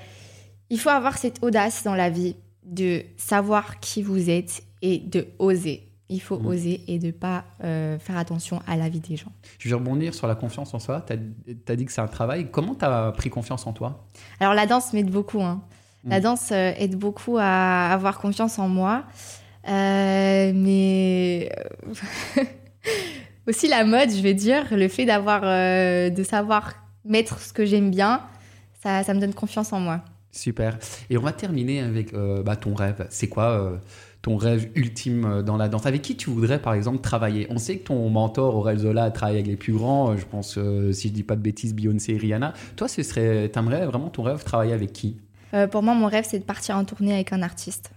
il 0.70 0.78
faut 0.78 0.90
avoir 0.90 1.18
cette 1.18 1.42
audace 1.42 1.84
dans 1.84 1.94
la 1.94 2.10
vie 2.10 2.36
de 2.64 3.02
savoir 3.16 3.80
qui 3.80 4.02
vous 4.02 4.30
êtes 4.30 4.62
et 4.80 4.98
de 4.98 5.26
oser. 5.38 5.90
Il 6.08 6.20
faut 6.20 6.38
mm. 6.38 6.46
oser 6.46 6.80
et 6.88 6.98
de 6.98 7.10
pas 7.10 7.44
euh, 7.62 7.98
faire 7.98 8.16
attention 8.16 8.60
à 8.66 8.76
la 8.76 8.88
vie 8.88 9.00
des 9.00 9.16
gens. 9.16 9.32
Je 9.58 9.68
vais 9.68 9.74
rebondir 9.74 10.14
sur 10.14 10.26
la 10.26 10.34
confiance 10.34 10.72
en 10.74 10.78
soi. 10.78 11.04
Tu 11.06 11.12
as, 11.12 11.76
dit 11.76 11.84
que 11.84 11.92
c'est 11.92 12.00
un 12.00 12.08
travail. 12.08 12.50
Comment 12.50 12.74
tu 12.74 12.84
as 12.84 13.12
pris 13.12 13.30
confiance 13.30 13.66
en 13.66 13.72
toi? 13.72 14.06
Alors 14.40 14.54
la 14.54 14.66
danse 14.66 14.92
m'aide 14.92 15.10
beaucoup. 15.10 15.42
Hein. 15.42 15.62
La 16.06 16.20
danse 16.20 16.52
euh, 16.52 16.72
aide 16.76 16.96
beaucoup 16.96 17.38
à 17.38 17.90
avoir 17.90 18.18
confiance 18.18 18.58
en 18.58 18.68
moi. 18.68 19.04
Euh, 19.68 20.52
mais 20.54 21.50
euh, 22.36 22.42
aussi 23.48 23.68
la 23.68 23.84
mode, 23.84 24.10
je 24.10 24.20
vais 24.20 24.34
dire, 24.34 24.66
le 24.72 24.88
fait 24.88 25.06
d'avoir, 25.06 25.42
euh, 25.44 26.10
de 26.10 26.22
savoir 26.22 26.74
mettre 27.04 27.38
ce 27.40 27.52
que 27.52 27.64
j'aime 27.64 27.90
bien, 27.90 28.20
ça, 28.82 29.02
ça, 29.02 29.14
me 29.14 29.20
donne 29.20 29.34
confiance 29.34 29.72
en 29.72 29.80
moi. 29.80 30.02
Super. 30.32 30.78
Et 31.08 31.16
on 31.16 31.22
va 31.22 31.32
terminer 31.32 31.80
avec 31.80 32.12
bah, 32.12 32.56
ton 32.56 32.74
rêve. 32.74 33.06
C'est 33.08 33.28
quoi 33.28 33.78
ton 34.20 34.36
rêve 34.36 34.68
ultime 34.74 35.42
dans 35.42 35.56
la 35.56 35.68
danse? 35.68 35.86
Avec 35.86 36.02
qui 36.02 36.16
tu 36.16 36.28
voudrais, 36.28 36.60
par 36.60 36.74
exemple, 36.74 37.00
travailler? 37.00 37.46
On 37.50 37.58
sait 37.58 37.78
que 37.78 37.86
ton 37.86 38.10
mentor, 38.10 38.56
Aurel 38.56 38.78
Zola, 38.78 39.12
travaille 39.12 39.36
avec 39.36 39.46
les 39.46 39.56
plus 39.56 39.72
grands. 39.72 40.16
Je 40.16 40.26
pense, 40.26 40.58
si 40.90 41.08
je 41.08 41.12
dis 41.12 41.22
pas 41.22 41.36
de 41.36 41.40
bêtises, 41.40 41.72
Beyoncé 41.72 42.14
et 42.14 42.18
Rihanna. 42.18 42.52
Toi, 42.74 42.88
ce 42.88 43.04
serait, 43.04 43.48
t'aimerais 43.48 43.86
vraiment 43.86 44.08
ton 44.08 44.24
rêve 44.24 44.42
travailler 44.42 44.72
avec 44.72 44.92
qui? 44.92 45.18
Pour 45.70 45.84
moi, 45.84 45.94
mon 45.94 46.08
rêve, 46.08 46.26
c'est 46.28 46.40
de 46.40 46.44
partir 46.44 46.76
en 46.76 46.84
tournée 46.84 47.14
avec 47.14 47.32
un 47.32 47.40
artiste. 47.40 47.93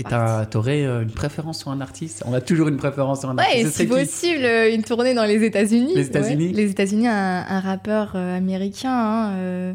Et 0.00 0.04
t'as- 0.04 0.46
t'aurais 0.46 0.84
euh, 0.84 1.02
une 1.02 1.10
préférence 1.10 1.58
sur 1.58 1.70
un 1.70 1.80
artiste? 1.80 2.22
On 2.24 2.32
a 2.32 2.40
toujours 2.40 2.68
une 2.68 2.76
préférence 2.76 3.20
sur 3.20 3.30
un 3.30 3.36
artiste. 3.38 3.64
Ouais, 3.64 3.70
si 3.72 3.86
possible, 3.86 4.44
euh, 4.44 4.72
une 4.72 4.84
tournée 4.84 5.12
dans 5.12 5.24
les 5.24 5.42
États-Unis. 5.44 5.92
Les 5.96 6.06
États-Unis? 6.06 6.46
Ouais. 6.46 6.52
Les 6.52 6.70
États-Unis, 6.70 7.08
un, 7.08 7.44
un 7.48 7.58
rappeur 7.60 8.12
euh, 8.14 8.36
américain 8.36 8.90
hein, 8.92 9.32
euh, 9.38 9.74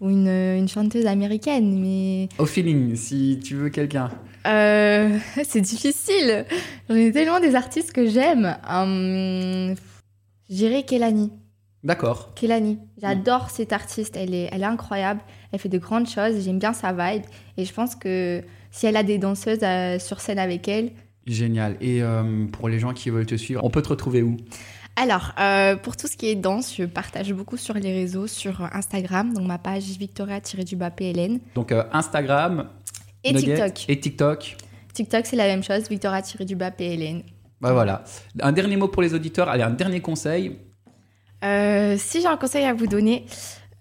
ou 0.00 0.10
une, 0.10 0.28
une 0.28 0.68
chanteuse 0.68 1.06
américaine. 1.06 1.80
Mais 1.80 2.28
Au 2.38 2.44
feeling, 2.44 2.94
si 2.96 3.40
tu 3.42 3.54
veux 3.54 3.70
quelqu'un. 3.70 4.10
euh, 4.46 5.16
c'est 5.48 5.62
difficile. 5.62 6.44
J'en 6.90 6.94
ai 6.96 7.10
tellement 7.10 7.40
des 7.40 7.54
artistes 7.54 7.92
que 7.92 8.06
j'aime. 8.06 8.54
Hum, 8.68 9.74
je 10.50 10.54
dirais 10.54 10.82
Kelani. 10.82 11.30
D'accord. 11.84 12.32
Kelani. 12.34 12.78
J'adore 13.00 13.50
cette 13.50 13.72
artiste. 13.72 14.16
Elle 14.16 14.34
est, 14.34 14.48
elle 14.52 14.62
est 14.62 14.66
incroyable. 14.66 15.20
Elle 15.50 15.58
fait 15.58 15.68
de 15.68 15.78
grandes 15.78 16.08
choses. 16.08 16.44
J'aime 16.44 16.58
bien 16.58 16.72
sa 16.72 16.92
vibe. 16.92 17.24
Et 17.56 17.64
je 17.64 17.72
pense 17.72 17.96
que 17.96 18.42
si 18.70 18.86
elle 18.86 18.96
a 18.96 19.02
des 19.02 19.18
danseuses 19.18 19.62
euh, 19.62 19.98
sur 19.98 20.20
scène 20.20 20.38
avec 20.38 20.68
elle, 20.68 20.92
Génial. 21.26 21.76
Et 21.80 22.02
euh, 22.02 22.46
pour 22.46 22.68
les 22.68 22.80
gens 22.80 22.92
qui 22.92 23.08
veulent 23.10 23.26
te 23.26 23.36
suivre, 23.36 23.62
on 23.64 23.70
peut 23.70 23.82
te 23.82 23.88
retrouver 23.88 24.22
où? 24.22 24.36
Alors, 24.96 25.32
euh, 25.38 25.76
pour 25.76 25.96
tout 25.96 26.08
ce 26.08 26.16
qui 26.16 26.26
est 26.26 26.34
danse, 26.34 26.74
je 26.76 26.84
partage 26.84 27.32
beaucoup 27.32 27.56
sur 27.56 27.74
les 27.74 27.92
réseaux, 27.92 28.26
sur 28.26 28.60
Instagram, 28.72 29.32
donc 29.32 29.46
ma 29.46 29.58
page 29.58 29.84
Victoria-PLN. 29.84 31.38
Donc 31.54 31.72
Instagram, 31.92 32.68
Et 33.22 33.32
Nugget 33.32 33.54
TikTok. 33.54 33.84
Et 33.88 34.00
TikTok. 34.00 34.56
TikTok, 34.92 35.26
c'est 35.26 35.36
la 35.36 35.46
même 35.46 35.62
chose, 35.62 35.88
Victoria-PLN. 35.88 37.22
Bah 37.60 37.72
voilà. 37.72 38.02
Un 38.40 38.52
dernier 38.52 38.76
mot 38.76 38.88
pour 38.88 39.02
les 39.02 39.14
auditeurs. 39.14 39.48
Allez, 39.48 39.62
un 39.62 39.70
dernier 39.70 40.00
conseil. 40.00 40.58
Euh, 41.44 41.96
si 41.98 42.20
j'ai 42.20 42.28
un 42.28 42.36
conseil 42.36 42.64
à 42.64 42.74
vous 42.74 42.86
donner, 42.86 43.26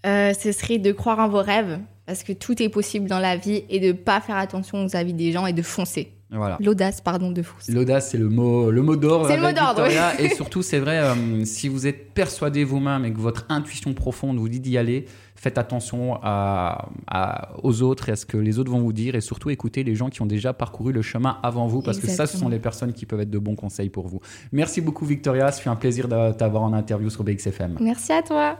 euh, 0.05 0.33
ce 0.33 0.51
serait 0.51 0.79
de 0.79 0.91
croire 0.91 1.19
en 1.19 1.27
vos 1.27 1.41
rêves, 1.41 1.79
parce 2.05 2.23
que 2.23 2.33
tout 2.33 2.61
est 2.61 2.69
possible 2.69 3.07
dans 3.07 3.19
la 3.19 3.37
vie, 3.37 3.63
et 3.69 3.79
de 3.79 3.91
pas 3.91 4.21
faire 4.21 4.37
attention 4.37 4.85
aux 4.85 4.95
avis 4.95 5.13
des 5.13 5.31
gens 5.31 5.45
et 5.45 5.53
de 5.53 5.61
foncer. 5.61 6.11
Voilà. 6.31 6.57
L'audace, 6.61 7.01
pardon, 7.01 7.31
de 7.31 7.41
foncer. 7.41 7.71
L'audace, 7.73 8.09
c'est 8.11 8.17
le 8.17 8.29
mot, 8.29 8.71
le 8.71 8.81
mot 8.81 8.95
d'or. 8.95 9.27
C'est 9.27 9.35
le 9.35 9.41
mot 9.41 9.51
d'ordre, 9.51 9.83
Victoria. 9.83 10.19
Et 10.21 10.29
surtout, 10.29 10.61
c'est 10.61 10.79
vrai, 10.79 10.99
euh, 10.99 11.43
si 11.45 11.67
vous 11.67 11.87
êtes 11.87 12.13
persuadé 12.13 12.63
vous-même 12.63 13.03
et 13.05 13.11
que 13.11 13.19
votre 13.19 13.45
intuition 13.49 13.93
profonde 13.93 14.37
vous 14.37 14.47
dit 14.47 14.59
d'y 14.61 14.77
aller, 14.77 15.05
faites 15.35 15.57
attention 15.57 16.17
à, 16.23 16.87
à- 17.07 17.49
aux 17.63 17.81
autres 17.81 18.09
et 18.09 18.11
à 18.13 18.15
ce 18.15 18.25
que 18.25 18.37
les 18.37 18.59
autres 18.59 18.71
vont 18.71 18.79
vous 18.81 18.93
dire. 18.93 19.15
Et 19.15 19.21
surtout, 19.21 19.49
écoutez 19.49 19.83
les 19.83 19.95
gens 19.95 20.09
qui 20.09 20.21
ont 20.21 20.25
déjà 20.25 20.53
parcouru 20.53 20.93
le 20.93 21.01
chemin 21.01 21.37
avant 21.43 21.67
vous, 21.67 21.81
parce 21.81 21.99
que 21.99 22.07
ça, 22.07 22.27
ce 22.27 22.37
sont 22.37 22.47
les 22.49 22.59
personnes 22.59 22.93
qui 22.93 23.05
peuvent 23.05 23.21
être 23.21 23.29
de 23.29 23.39
bons 23.39 23.55
conseils 23.55 23.89
pour 23.89 24.07
vous. 24.07 24.21
Merci 24.53 24.79
beaucoup, 24.81 25.05
Victoria. 25.05 25.51
Ce 25.51 25.61
fut 25.61 25.69
un 25.69 25.75
plaisir 25.75 26.07
de 26.07 26.31
t'avoir 26.33 26.63
en 26.63 26.73
interview 26.73 27.09
sur 27.09 27.23
BXFM. 27.23 27.77
Merci 27.81 28.13
à 28.13 28.21
toi. 28.21 28.57